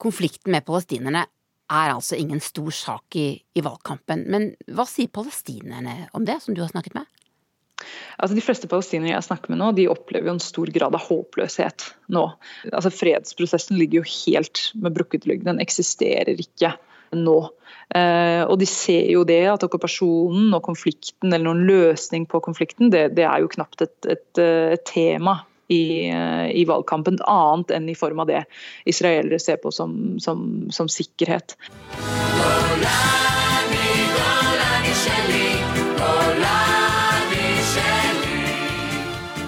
[0.00, 1.26] Konflikten med palestinerne
[1.70, 4.26] er altså ingen stor sak i, i valgkampen.
[4.30, 7.08] Men hva sier palestinerne om det, som du har snakket med?
[8.20, 11.06] Altså De fleste palestinere jeg snakker med nå, de opplever jo en stor grad av
[11.06, 12.26] håpløshet nå.
[12.72, 15.46] Altså Fredsprosessen ligger jo helt med brukket rygg.
[15.46, 16.74] Den eksisterer ikke
[17.16, 17.38] nå.
[17.96, 22.92] Eh, og de ser jo det at okkupasjonen og konflikten, eller noen løsning på konflikten,
[22.92, 25.40] det, det er jo knapt et, et, et tema
[25.70, 28.42] i, eh, i, valgkampen, annet enn i form av det
[28.90, 31.54] israelere ser på som, som, som sikkerhet.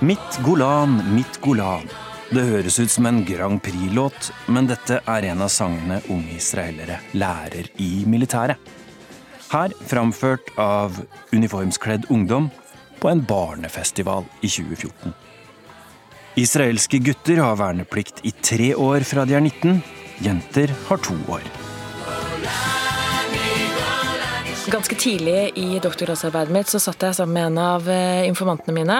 [0.03, 1.91] Mitt Golan, mitt Golan.
[2.33, 6.97] Det høres ut som en Grand Prix-låt, men dette er en av sangene unge israelere
[7.13, 8.57] lærer i militæret.
[9.53, 10.97] Her framført av
[11.35, 12.49] uniformskledd ungdom
[13.03, 15.13] på en barnefestival i 2014.
[16.35, 19.83] Israelske gutter har verneplikt i tre år fra de er 19.
[20.25, 21.45] Jenter har to år.
[24.73, 28.99] Ganske tidlig i doktorgradsarbeidet mitt så satt jeg sammen med en av eh, informantene mine.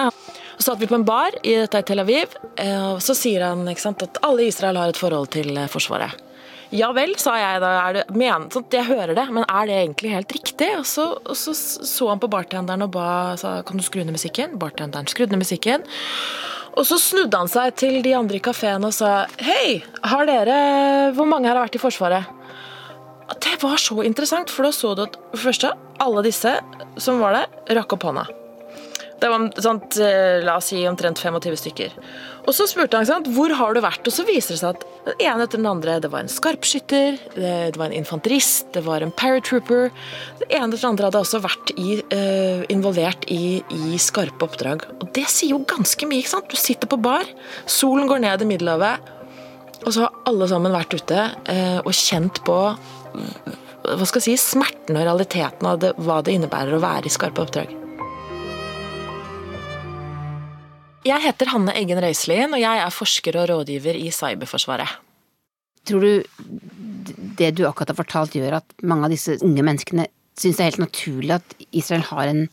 [0.59, 4.05] Så satt vi på en bar i Tel Aviv, eh, og så sier han sant,
[4.05, 6.13] at alle i Israel har et forhold til eh, Forsvaret.
[6.73, 7.71] Ja vel, sa jeg da.
[7.93, 10.71] Det, men, sånn, jeg hører det, men er det egentlig helt riktig?
[10.79, 13.07] Og så, og så, så han på bartenderen og ba
[13.37, 14.57] sa, kan du skru ned musikken.
[14.61, 15.85] Bartenderen skrudde ned musikken.
[16.73, 20.55] Og så snudde han seg til de andre i kafeen og sa Hei, har dere
[21.13, 22.31] Hvor mange her har vært i Forsvaret?
[23.43, 25.69] Det var så interessant, for da så du at for første,
[26.01, 26.57] alle disse
[27.01, 28.25] som var der, rakk opp hånda.
[29.23, 31.93] Det var sånt, eh, la oss si omtrent 25 stykker.
[32.43, 34.81] Og så spurte han sant, hvor har du vært, og så viser det seg at
[35.05, 38.99] den ene etter den andre Det var en skarpskytter, det var en infanterist, det var
[38.99, 39.91] en paratrooper.
[40.41, 44.83] Det ene etter den andre hadde også vært i, uh, involvert i, i, skarpe oppdrag.
[44.99, 46.19] Og det sier jo ganske mye.
[46.19, 46.51] ikke sant?
[46.51, 47.23] Du sitter på bar,
[47.65, 49.13] solen går ned i Middelhavet,
[49.85, 52.59] og så har alle sammen vært ute uh, og kjent på
[53.83, 57.13] hva skal jeg si, smerten og realiteten av det, hva det innebærer å være i
[57.13, 57.82] skarpe oppdrag.
[61.03, 64.99] Jeg heter Hanne Eggen Røiselien, og jeg er forsker og rådgiver i Cyberforsvaret.
[65.83, 66.23] Tror du
[67.39, 70.07] det du akkurat har fortalt, gjør at mange av disse unge menneskene
[70.39, 72.45] syns det er helt naturlig at Israel har en,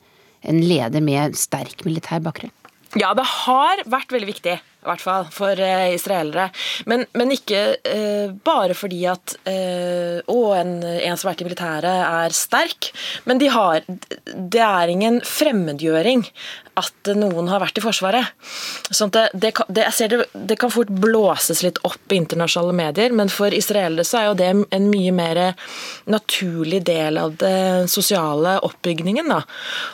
[0.43, 2.53] en leder med sterk militær bakgrunn?
[2.99, 6.49] Ja, det har vært veldig viktig i hvert fall for uh, israelere.
[6.89, 11.49] Men, men ikke uh, bare fordi at uh, å, en, en, som har vært i
[11.49, 12.91] militæret er sterk,
[13.29, 16.25] men de har Det er ingen fremmedgjøring
[16.81, 18.31] at noen har vært i Forsvaret.
[18.95, 23.29] Sånn det, det, det, det, det, kan fort blåses litt opp i internasjonale medier, men
[23.33, 25.43] for israelere så er jo det en mye mer
[26.11, 29.29] naturlig del av den sosiale oppbygningen.
[29.29, 29.43] Da.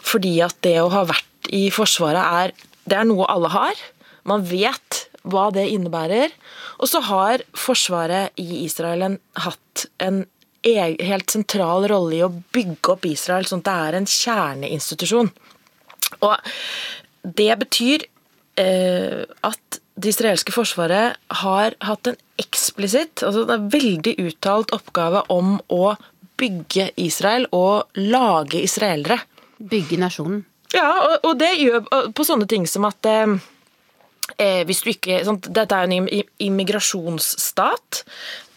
[0.06, 2.56] Fordi at det å ha vært i Forsvaret er,
[2.86, 3.86] det er noe alle har.
[4.26, 6.32] Man vet hva det innebærer.
[6.80, 10.24] Og så har Forsvaret i Israel hatt en
[10.66, 15.30] helt sentral rolle i å bygge opp Israel sånn at det er en kjerneinstitusjon.
[16.26, 16.34] Og
[17.36, 18.06] det betyr
[18.58, 25.56] eh, at det israelske forsvaret har hatt en eksplisitt, altså en veldig uttalt oppgave om
[25.72, 25.94] å
[26.36, 29.22] bygge Israel og lage israelere.
[29.56, 30.42] Bygge nasjonen.
[30.74, 33.38] Ja, og, og det gjør på sånne ting som at eh,
[34.36, 38.02] Eh, hvis du ikke, sånn, dette er jo en immigrasjonsstat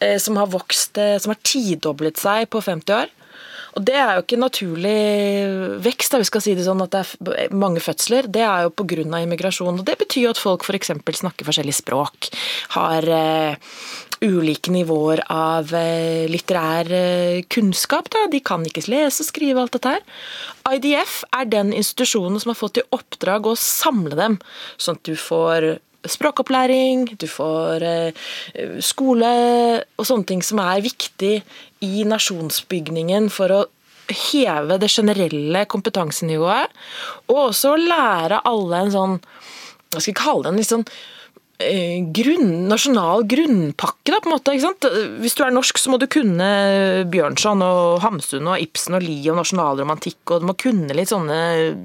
[0.03, 3.13] eh, som har vokst, eh, som har tidoblet seg på 50 år.
[3.79, 4.97] Og det er jo ikke naturlig
[5.85, 8.27] vekst, da vi skal si det sånn at det er mange fødsler.
[8.27, 9.05] Det er jo pga.
[9.23, 9.79] immigrasjon.
[9.79, 10.91] Og det betyr jo at folk f.eks.
[11.21, 12.27] snakker forskjellige språk.
[12.75, 13.55] Har uh,
[14.19, 18.11] ulike nivåer av uh, litterær uh, kunnskap.
[18.11, 18.27] Da.
[18.27, 20.03] De kan ikke lese og skrive alt dette her.
[20.75, 24.41] IDF er den institusjonen som har fått i oppdrag å samle dem,
[24.75, 25.77] sånn at du får
[26.07, 27.83] språkopplæring, du får
[28.83, 29.31] skole
[29.99, 31.33] og sånne ting som er viktig
[31.83, 33.59] i nasjonsbygningen for å
[34.09, 36.73] heve det generelle kompetansenivået,
[37.29, 39.15] og også lære alle en sånn
[39.89, 40.49] Hva skal vi kalle det?
[40.51, 41.18] En litt sånn eh,
[41.59, 44.53] grunn, nasjonal grunnpakke, da, på en måte.
[44.55, 44.85] ikke sant?
[45.19, 46.47] Hvis du er norsk, så må du kunne
[47.11, 51.39] Bjørnson og Hamsun og Ibsen og Lie og nasjonalromantikk, og du må kunne litt sånne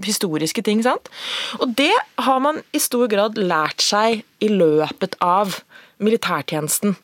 [0.07, 0.85] historiske ting.
[0.87, 1.11] sant?
[1.59, 5.59] Og det har man i stor grad lært seg i løpet av
[5.99, 6.95] militærtjenesten.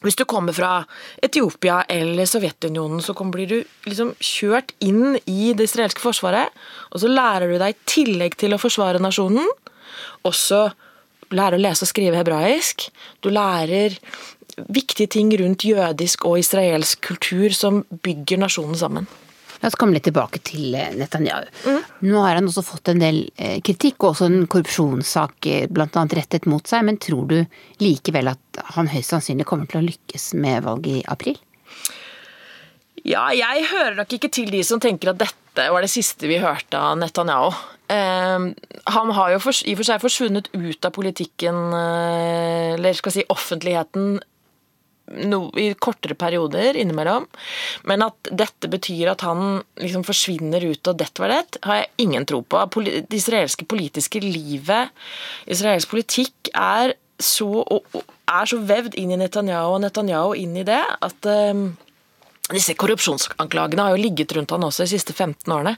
[0.00, 0.86] Hvis du kommer fra
[1.20, 6.48] Etiopia eller Sovjetunionen, så blir du liksom kjørt inn i det israelske forsvaret,
[6.88, 9.44] og så lærer du deg i tillegg til å forsvare nasjonen,
[10.24, 10.70] også
[11.36, 12.88] lære å lese og skrive hebraisk.
[13.22, 13.96] Du lærer
[14.68, 19.10] viktige ting rundt jødisk og israelsk kultur som bygger nasjonen sammen.
[19.60, 21.48] La oss komme litt tilbake til eh, Netanyahu.
[21.68, 21.80] Mm.
[22.08, 26.04] Nå har han også fått en del eh, kritikk, og også en korrupsjonssak eh, bl.a.
[26.16, 26.86] rettet mot seg.
[26.88, 27.36] Men tror du
[27.84, 31.36] likevel at han høyst sannsynlig kommer til å lykkes med valget i april?
[33.04, 36.40] Ja, jeg hører nok ikke til de som tenker at dette var det siste vi
[36.40, 37.52] hørte av Netanyahu.
[37.90, 38.48] Eh,
[38.96, 43.16] han har jo for, i og for seg forsvunnet ut av politikken, eh, eller skal
[43.16, 44.20] si offentligheten,
[45.26, 47.26] no, i kortere perioder innimellom.
[47.90, 51.92] Men at dette betyr at han liksom forsvinner ut og dett var det, har jeg
[52.06, 52.62] ingen tro på.
[52.86, 54.94] Det israelske politiske livet,
[55.50, 57.50] israelsk politikk, er så,
[58.30, 61.66] er så vevd inn i Netanyahu og Netanyahu inn i det at um,
[62.54, 65.76] disse korrupsjonsanklagene har jo ligget rundt han også de siste 15 årene.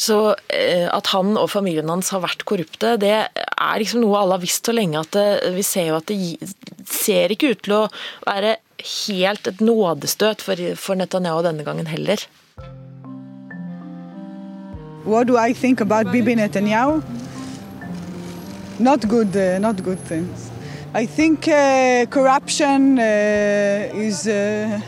[0.00, 4.38] Så eh, at han og familien hans har vært korrupte, det er liksom noe alle
[4.38, 6.54] har visst så lenge at det, vi ser jo at det
[6.90, 7.84] ser ikke ut til å
[8.26, 12.20] være helt et nådestøt for Netanyahu denne gangen heller.
[15.06, 17.02] What do I think about Bibi Netanyahu?
[18.78, 20.50] Not good, uh, not good things.
[20.92, 24.80] I think uh, corruption uh, is uh,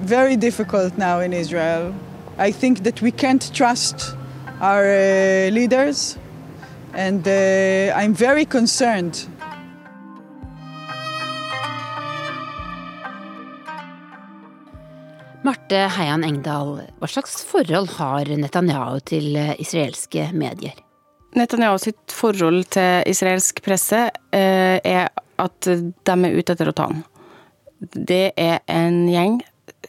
[0.00, 1.94] very difficult now in Israel.
[2.38, 4.16] I think that we can't trust
[4.60, 6.18] our uh, leaders,
[6.94, 9.28] and uh, I'm very concerned
[15.46, 20.74] Marte Heian Engdahl, hva slags forhold har Netanyahu til eh, israelske medier?
[21.38, 25.06] Netanyahu sitt forhold til israelsk presse eh, er
[25.38, 27.04] at de er ute etter å ta ham.
[27.78, 29.38] Det er en gjeng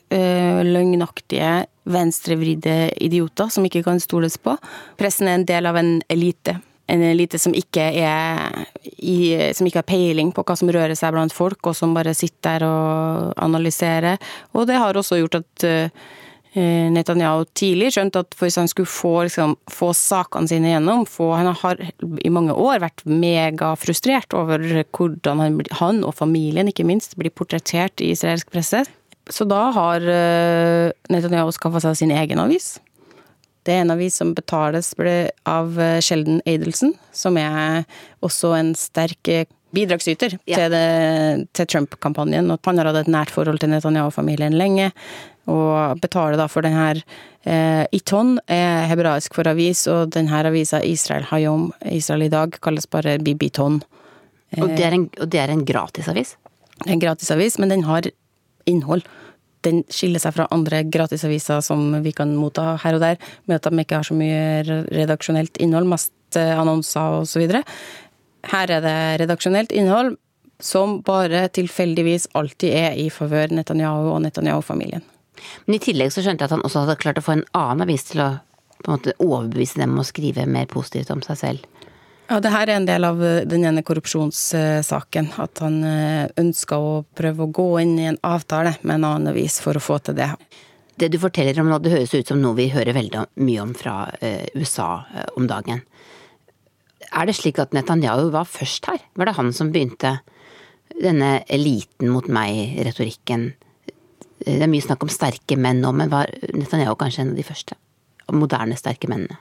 [0.09, 4.53] løgnaktige, venstrevridde idioter som ikke kan stoles på.
[4.99, 6.55] Pressen er en del av en elite
[6.87, 8.63] en elite som ikke, er
[9.03, 12.15] i, som ikke har peiling på hva som rører seg blant folk, og som bare
[12.15, 14.21] sitter der og analyserer.
[14.55, 16.13] Og det har også gjort at uh,
[16.93, 21.51] Netanyahu tidlig skjønte at hvis han skulle få, liksom, få sakene sine gjennom få, Han
[21.59, 21.83] har
[22.23, 24.63] i mange år vært megafrustrert over
[24.95, 28.85] hvordan han, han, og familien, ikke minst, blir portrettert i israelsk presse.
[29.29, 32.77] Så da har uh, Netanyahu skaffa seg sin egen avis
[33.67, 34.93] det er en avis som betales
[35.43, 37.83] av eh, Sheldon Adelson, som er
[38.23, 40.61] også en sterk eh, bidragsyter ja.
[40.61, 40.75] til,
[41.51, 42.47] til Trump-kampanjen.
[42.47, 44.93] Han har hatt et nært forhold til Netanyahu-familien lenge,
[45.51, 47.01] og betaler da for den her
[47.43, 52.87] eh, Iton er hebraisk for avis, og denne avisa Israel Hayom, Israel i dag, kalles
[52.87, 53.81] bare Bibiton.
[54.61, 56.37] Og det er en, og det er en gratisavis?
[56.87, 58.07] En gratisavis, men den har
[58.69, 59.07] innhold
[59.65, 63.67] den skiller seg fra andre gratisaviser som vi kan motta her og der, med at
[63.67, 67.43] de ikke har så mye redaksjonelt innhold, mest eh, annonser osv.
[68.51, 70.15] Her er det redaksjonelt innhold
[70.63, 75.03] som bare tilfeldigvis alltid er i favør Netanyahu og Netanyahu-familien.
[75.65, 77.85] Men i tillegg så skjønte jeg at han også hadde klart å få en annen
[77.85, 78.31] avis til å
[78.77, 81.63] på en måte overbevise dem om å skrive mer positivt om seg selv.
[82.27, 85.29] Ja, det her er en del av eh, den ene korrupsjonssaken.
[85.39, 89.31] At han eh, ønska å prøve å gå inn i en avtale med en annen
[89.31, 90.27] avis for å få til det.
[90.99, 93.71] Det du forteller om nå, det høres ut som noe vi hører veldig mye om
[93.77, 95.05] fra eh, USA
[95.39, 95.85] om dagen.
[97.07, 98.99] Er det slik at Netanyahu var først her?
[99.15, 100.17] Var det han som begynte
[100.97, 103.53] denne eliten mot meg-retorikken?
[104.43, 107.47] Det er mye snakk om sterke menn nå, men var Netanyahu kanskje en av de
[107.47, 107.79] første
[108.35, 109.39] moderne sterke mennene?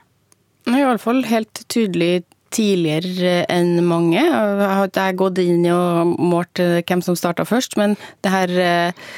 [0.67, 2.23] Iallfall helt tydelig
[2.57, 4.19] tidligere enn mange.
[4.21, 8.53] Jeg har ikke gått inn og målt eh, hvem som starta først, men det her
[8.63, 9.09] eh,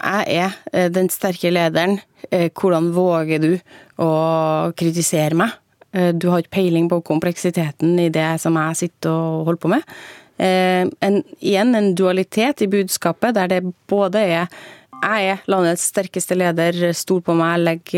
[0.00, 2.00] Jeg er eh, den sterke lederen.
[2.30, 3.52] Hvordan våger du
[3.98, 4.10] å
[4.78, 5.54] kritisere meg?
[5.90, 9.94] Du har ikke peiling på kompleksiteten i det som jeg sitter og holder på med.
[10.38, 14.60] En, igjen en dualitet i budskapet, der det både er
[15.00, 17.94] jeg er landets sterkeste leder, stol på meg, legg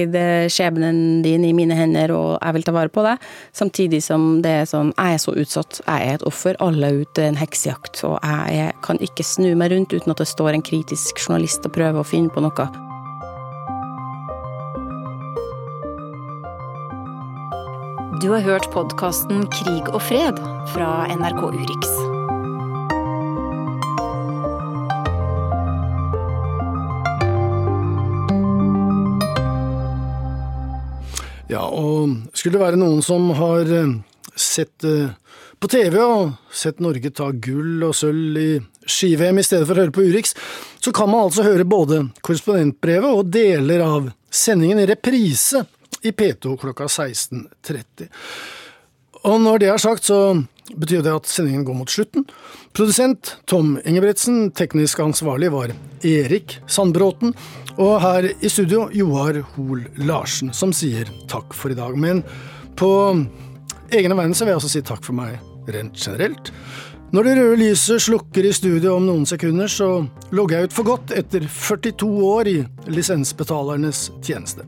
[0.53, 3.26] skjebnen din i mine hender og jeg vil ta vare på deg.
[3.57, 7.03] Samtidig som det er sånn, jeg er så utsatt, jeg er et offer, alle er
[7.03, 8.05] ute en heksejakt.
[8.07, 11.74] Og jeg kan ikke snu meg rundt uten at det står en kritisk journalist og
[11.74, 12.70] prøver å finne på noe.
[18.22, 20.38] Du har hørt podkasten Krig og fred
[20.70, 22.12] fra NRK Urix.
[31.53, 33.96] Ja, og skulle det være noen som har eh,
[34.38, 35.12] sett eh,
[35.61, 38.48] på TV og sett Norge ta gull og sølv i
[38.88, 40.32] ski-VM i stedet for å høre på Urix,
[40.82, 45.62] så kan man altså høre både korrespondentbrevet og deler av sendingen i reprise
[46.03, 48.09] i P2 klokka 16.30.
[49.28, 50.32] Og når det er sagt, så
[50.72, 52.24] betyr det at sendingen går mot slutten.
[52.74, 57.36] Produsent Tom Ingebretsen, teknisk ansvarlig var Erik Sandbråten,
[57.81, 61.97] og her i studio Joar Hoel Larsen, som sier takk for i dag.
[61.97, 62.23] Men
[62.77, 62.91] på
[63.93, 65.39] egne vegne vil jeg også si takk for meg
[65.73, 66.53] rent generelt.
[67.12, 69.89] Når det røde lyset slukker i studio om noen sekunder, så
[70.33, 72.57] logger jeg ut for godt etter 42 år i
[72.89, 74.64] lisensbetalernes tjeneste.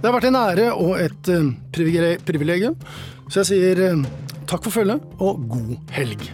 [0.00, 2.80] Det har vært en ære og et uh, privilegium,
[3.28, 4.08] så jeg sier uh,
[4.48, 6.28] takk for følget og god helg.